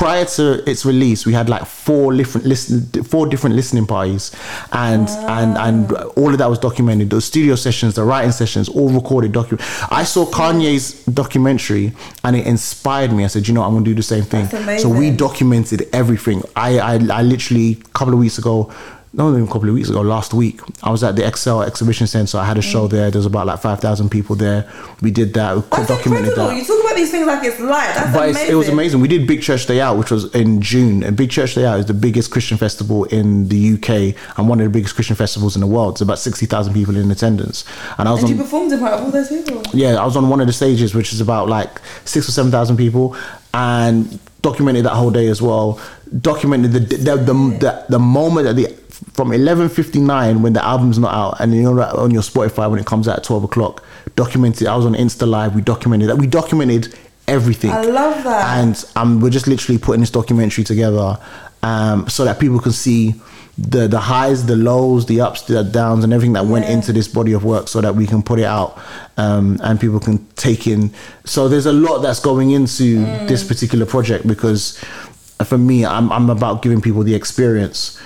[0.00, 4.34] prior to its release, we had like four different listen, four different listening parties,
[4.72, 5.06] and
[5.38, 6.04] and and ah.
[6.16, 7.10] all of that was documented.
[7.10, 9.32] Those studio sessions, the writing sessions, all recorded.
[9.32, 9.60] Document.
[9.92, 11.92] I saw Kanye's documentary,
[12.24, 13.24] and it inspired me.
[13.24, 14.46] I said, you know, I'm gonna do the same thing.
[14.78, 16.44] So we documented everything.
[16.56, 18.72] I I, I literally a couple of weeks ago.
[19.12, 22.06] No, even a couple of weeks ago, last week, I was at the Excel Exhibition
[22.06, 22.38] Center.
[22.38, 22.90] I had a show mm.
[22.92, 23.10] there.
[23.10, 24.70] There's about like five thousand people there.
[25.02, 25.56] We did that.
[25.56, 26.54] We That's documented incredible.
[26.54, 27.94] that You talk about these things like it's live.
[27.96, 28.52] That's but amazing.
[28.52, 29.00] it was amazing.
[29.00, 31.02] We did Big Church Day Out, which was in June.
[31.02, 34.60] And Big Church Day Out is the biggest Christian festival in the UK and one
[34.60, 35.94] of the biggest Christian festivals in the world.
[35.94, 37.64] It's about sixty thousand people in attendance.
[37.98, 39.60] And I was And on you performed in front of all those people.
[39.74, 42.52] yeah, I was on one of the stages, which is about like six or seven
[42.52, 43.16] thousand people,
[43.54, 45.80] and documented that whole day as well.
[46.20, 48.72] Documented the the the, the, the moment that the
[49.12, 52.78] from eleven fifty nine when the album's not out, and you're on your Spotify when
[52.80, 53.82] it comes out at twelve o'clock.
[54.16, 54.66] Documented.
[54.66, 55.54] I was on Insta Live.
[55.54, 56.16] We documented that.
[56.16, 56.94] We documented
[57.28, 57.70] everything.
[57.70, 58.58] I love that.
[58.58, 61.18] And um, we're just literally putting this documentary together,
[61.62, 63.14] um, so that people can see
[63.58, 66.72] the the highs, the lows, the ups, the downs, and everything that went Yeah.
[66.72, 68.78] into this body of work, so that we can put it out,
[69.16, 70.90] um, and people can take in.
[71.24, 73.28] So there's a lot that's going into Mm.
[73.28, 74.78] this particular project because,
[75.44, 77.98] for me, I'm I'm about giving people the experience.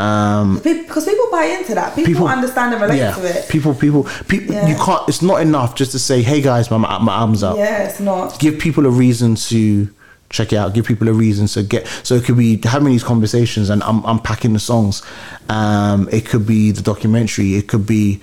[0.00, 1.94] Um, because people buy into that.
[1.94, 3.48] People, understand and relate yeah, to it.
[3.50, 4.54] People, people, people.
[4.54, 4.66] Yeah.
[4.66, 5.06] You can't.
[5.08, 8.38] It's not enough just to say, "Hey guys, my my album's out." yeah, it's not.
[8.38, 9.88] give people a reason to
[10.30, 13.02] check it out give people a reason to get so it could be having these
[13.02, 15.02] conversations and um, unpacking the songs
[15.48, 18.20] um it could be the documentary it could be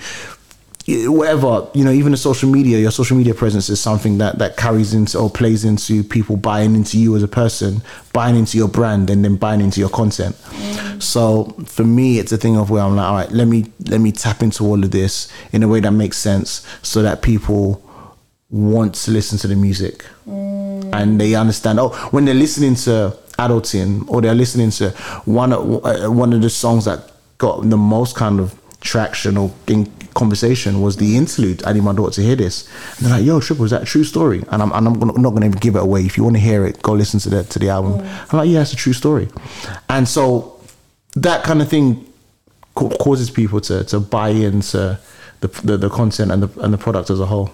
[0.87, 4.55] whatever you know even the social media your social media presence is something that that
[4.55, 7.81] carries into or plays into people buying into you as a person
[8.13, 10.35] buying into your brand and then buying into your content.
[11.03, 13.99] So for me it's a thing of where i'm like all right let me let
[13.99, 17.83] me tap into all of this in a way that makes sense so that people
[18.49, 20.05] want to listen to the music.
[20.25, 21.79] And they understand.
[21.81, 24.91] Oh when they're listening to adulting or they're listening to
[25.25, 29.53] one of uh, one of the songs that got the most kind of traction or
[29.67, 29.91] in
[30.21, 32.55] conversation was the interlude i need my daughter to hear this.
[32.97, 34.39] And they're like yo triple is that a true story?
[34.51, 36.01] And i'm, and I'm gonna, not going to give it away.
[36.09, 37.93] If you want to hear it go listen to the to the album.
[38.29, 39.27] I'm like yeah it's a true story.
[39.95, 40.25] And so
[41.27, 41.85] that kind of thing
[42.75, 44.99] ca- causes people to to buy into
[45.41, 47.49] the, the the content and the and the product as a whole.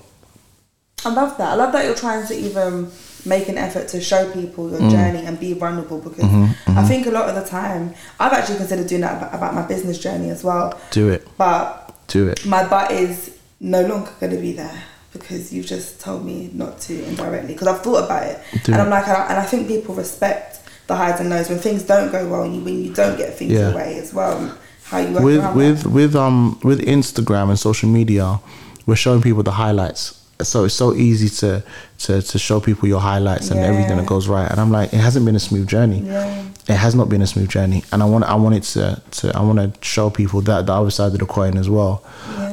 [1.06, 1.50] I love that.
[1.54, 2.90] I love that you're trying to even
[3.26, 4.72] make an effort to show people Mm.
[4.82, 8.34] your journey and be vulnerable because Mm-hmm, I think a lot of the time I've
[8.34, 10.68] actually considered doing that about my business journey as well.
[10.92, 11.22] do it.
[11.38, 16.02] But do it my butt is no longer going to be there because you've just
[16.02, 18.82] told me not to indirectly because I've thought about it Do and.
[18.82, 21.84] I'm like and I, and I think people respect the highs and lows when things
[21.84, 23.70] don't go well and you, when you don't get things Yeah.
[23.70, 25.90] your way as well how you work with with that.
[25.90, 28.40] with um with Instagram and social media,
[28.86, 30.20] we're showing people the highlights.
[30.42, 31.64] So it's so easy to
[32.00, 34.50] to to show people your highlights and everything that goes right.
[34.52, 36.00] And I'm like, it hasn't been a smooth journey.
[36.00, 36.44] Yeah.
[36.68, 39.36] It has not been a smooth journey, and I want I want it to to
[39.38, 42.04] I want to show people that the other side of the coin as well,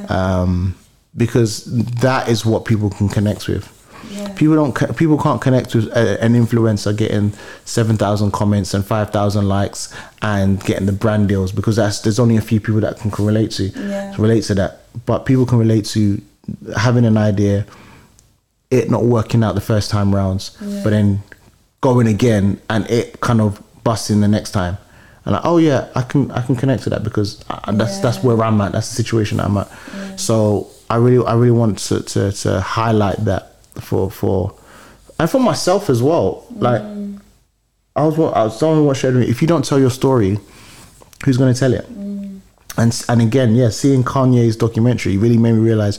[0.09, 0.74] um,
[1.16, 1.65] because
[2.01, 3.69] that is what people can connect with.
[4.35, 4.97] People don't.
[4.97, 7.32] People can't connect with a, an influencer getting
[7.65, 12.19] seven thousand comments and five thousand likes and getting the brand deals because that's there's
[12.19, 14.12] only a few people that can, can relate to Yeah.
[14.19, 14.81] relate to that.
[15.07, 16.20] But people can relate to
[16.77, 17.65] having an idea,
[18.73, 21.23] it not working out the first time rounds, but then
[21.81, 24.78] going again and it kind of busting the next time.
[25.24, 28.23] And like, oh yeah, I can I can connect to that because I, that's that's
[28.23, 28.73] where I'm at.
[28.73, 29.69] That's the situation I'm at.
[30.19, 34.55] So I really I really want to, to to highlight that for for
[35.19, 36.47] and for myself as well.
[36.52, 36.62] Mm.
[36.62, 36.82] Like
[37.97, 40.39] I was I was someone was sharing if you don't tell your story,
[41.24, 41.86] who's going to tell it?
[41.93, 42.40] Mm.
[42.78, 45.98] And and again, yeah, seeing Kanye's documentary really made me realize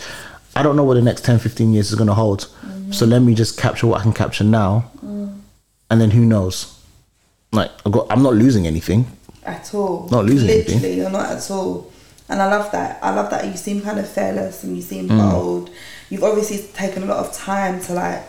[0.55, 2.41] I don't know what the next 10, 15 years is going to hold.
[2.41, 2.91] Mm-hmm.
[2.91, 5.39] So let me just capture what I can capture now, mm.
[5.89, 6.80] and then who knows?
[7.51, 9.05] Like I got, I'm not losing anything.
[9.45, 10.07] at all.
[10.11, 10.97] Not losing Literally, anything.
[10.99, 11.91] you're not at all.
[12.29, 12.99] And I love that.
[13.01, 15.31] I love that you seem kind of fearless and you seem Mm.
[15.31, 15.69] bold.
[16.09, 18.23] You've obviously taken a lot of time to like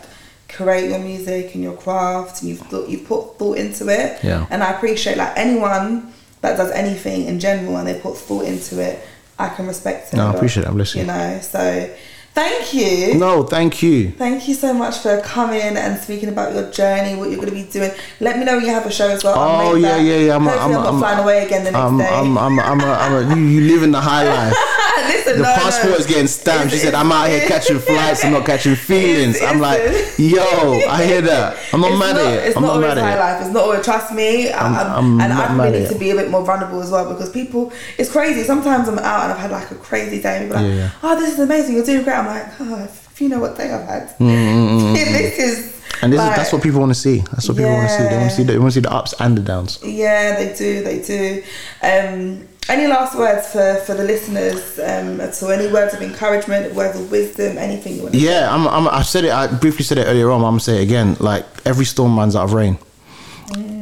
[0.49, 4.19] create your music and your craft, and you've thought, you've put thought into it.
[4.23, 4.45] Yeah.
[4.49, 8.81] And I appreciate like anyone that does anything in general and they put thought into
[8.81, 8.99] it.
[9.39, 10.17] I can respect it.
[10.17, 10.69] No, I appreciate it.
[10.69, 11.05] I'm listening.
[11.07, 11.89] You know, so
[12.33, 13.15] thank you.
[13.15, 14.11] No, thank you.
[14.11, 17.55] Thank you so much for coming and speaking about your journey, what you're going to
[17.55, 17.91] be doing.
[18.19, 19.35] Let me know when you have a show as well.
[19.37, 20.35] Oh yeah, yeah, yeah.
[20.35, 22.07] I'm, Hopefully I'm, not flying away again the next I'm, day.
[22.07, 24.55] I'm, I'm, I'm, a, I'm a, you, you live in the high life.
[25.03, 25.97] Listen, The no, passport no.
[25.99, 26.71] is getting stamped.
[26.71, 29.81] She said, "I'm out here catching flights and not catching feelings." It's- I'm like,
[30.17, 30.41] "Yo,
[30.87, 31.57] I hear that.
[31.73, 32.47] I'm not mad not, at it.
[32.47, 33.41] It's I'm not, not always mad high at it." life.
[33.45, 33.83] It's not always.
[33.83, 36.81] Trust me, I'm, I'm- I'm, I'm and I'm mad to be a bit more vulnerable
[36.81, 37.73] as well because people.
[37.97, 38.43] It's crazy.
[38.43, 40.37] Sometimes I'm out and I've had like a crazy day.
[40.37, 40.91] And people are like, yeah.
[41.03, 41.75] "Oh, this is amazing.
[41.75, 45.57] You're doing great." I'm like, "Oh, if you know what day I've had, this is."
[45.59, 47.19] Mm, And this like, is, that's what people want to see.
[47.19, 48.03] That's what people want to see.
[48.03, 48.43] They want to see.
[48.43, 49.79] The, they want to see the ups and the downs.
[49.83, 50.83] Yeah, they do.
[50.83, 51.43] They do.
[51.81, 55.51] Um, any last words for, for the listeners um, at all?
[55.51, 59.01] Any words of encouragement, words of wisdom, anything you want to Yeah, I'm, I'm, I
[59.01, 59.31] said it.
[59.31, 60.41] I briefly said it earlier on.
[60.41, 61.17] but I'm gonna say it again.
[61.19, 62.77] Like every storm runs out of rain.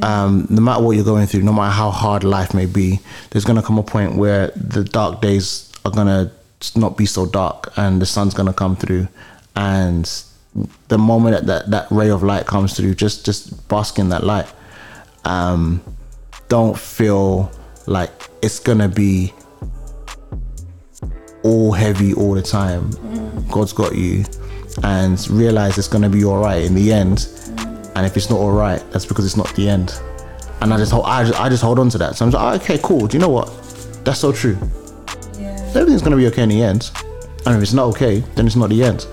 [0.01, 2.99] Um, no matter what you're going through, no matter how hard life may be,
[3.30, 6.31] there's gonna come a point where the dark days are gonna
[6.75, 9.07] not be so dark, and the sun's gonna come through.
[9.55, 10.09] And
[10.88, 14.23] the moment that that, that ray of light comes through, just just bask in that
[14.23, 14.51] light.
[15.25, 15.81] Um,
[16.47, 17.51] don't feel
[17.88, 18.11] like
[18.41, 19.33] it's gonna be
[21.43, 22.91] all heavy all the time.
[23.49, 24.25] God's got you,
[24.83, 27.27] and realize it's gonna be all right in the end.
[27.95, 29.99] And if it's not all right, that's because it's not the end.
[30.61, 32.15] And I just hold, I just, I just hold on to that.
[32.15, 33.07] So I'm like, oh, okay, cool.
[33.07, 33.47] Do you know what?
[34.05, 34.57] That's so true.
[35.76, 36.91] Everything's gonna be okay in the end.
[37.45, 39.07] And if it's not okay, then it's not the end.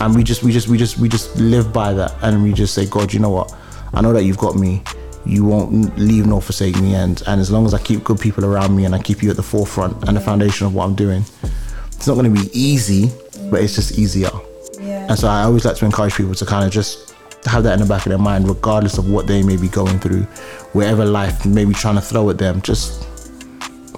[0.00, 2.74] And we just we just we just we just live by that and we just
[2.74, 3.54] say, God, you know what?
[3.94, 4.82] I know that you've got me.
[5.24, 8.44] You won't leave nor forsake me and and as long as I keep good people
[8.44, 10.94] around me and I keep you at the forefront and the foundation of what I'm
[10.94, 11.24] doing,
[11.92, 13.10] it's not gonna be easy,
[13.50, 14.30] but it's just easier.
[14.80, 15.06] Yeah.
[15.08, 17.14] And so I always like to encourage people to kind of just
[17.46, 19.98] have that in the back of their mind, regardless of what they may be going
[19.98, 20.22] through,
[20.72, 23.06] wherever life may be trying to throw at them, just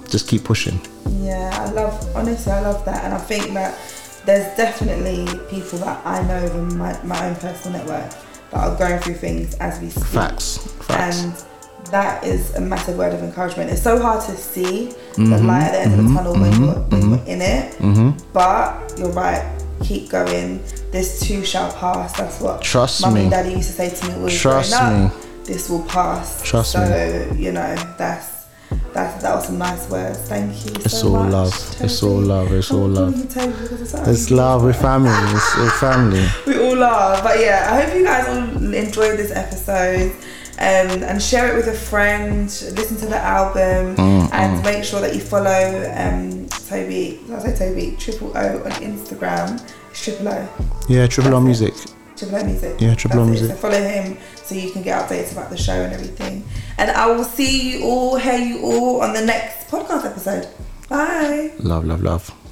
[0.09, 0.79] just keep pushing.
[1.21, 3.77] Yeah, I love honestly, I love that, and I think that
[4.25, 8.09] there's definitely people that I know in my, my own personal network
[8.51, 10.03] that are going through things as we speak.
[10.05, 10.57] Facts.
[10.83, 11.23] Facts.
[11.23, 11.45] And
[11.91, 13.69] that is a massive word of encouragement.
[13.69, 15.47] It's so hard to see the Mm-hmm.
[15.47, 17.41] light at the end of the mm-hmm, mm-hmm, tunnel when, you're, when you're mm-hmm, in
[18.17, 18.33] it.
[18.33, 19.61] But you're right.
[19.83, 20.63] Keep going.
[20.91, 22.17] This too shall pass.
[22.17, 23.21] That's what Trust mummy me.
[23.23, 25.11] and daddy used to say to me Trust up.
[25.43, 26.41] This will pass.
[26.41, 26.79] Trust so,
[27.31, 27.43] me.
[27.43, 28.34] you know, that's
[28.93, 30.17] that's that was some nice words.
[30.19, 30.71] Thank you.
[30.75, 31.81] It's all much, love.
[31.81, 32.51] It's all love.
[32.51, 33.17] It's all love.
[33.17, 34.63] you Toby because it's love.
[34.63, 35.09] We're family.
[35.35, 36.25] It's, it's family.
[36.47, 37.21] we all are.
[37.21, 40.11] But yeah, I hope you guys all enjoyed this episode.
[40.57, 42.45] Um, and share it with a friend.
[42.45, 47.19] Listen to the album Mm, and make sure that you follow um, Toby.
[47.29, 49.61] I say Toby Triple O on Instagram.
[49.91, 50.47] It's Triple O.
[50.87, 51.73] Yeah, Triple O Music.
[52.15, 52.79] Triple O Music.
[52.79, 53.41] Yeah, Triple O That's.
[53.41, 53.57] Music.
[53.57, 56.43] So follow him so you can get updates about the show and everything.
[56.77, 60.47] And I will see you all, hear you all on the next podcast episode.
[60.87, 61.51] Bye.
[61.59, 62.44] Love, love, love.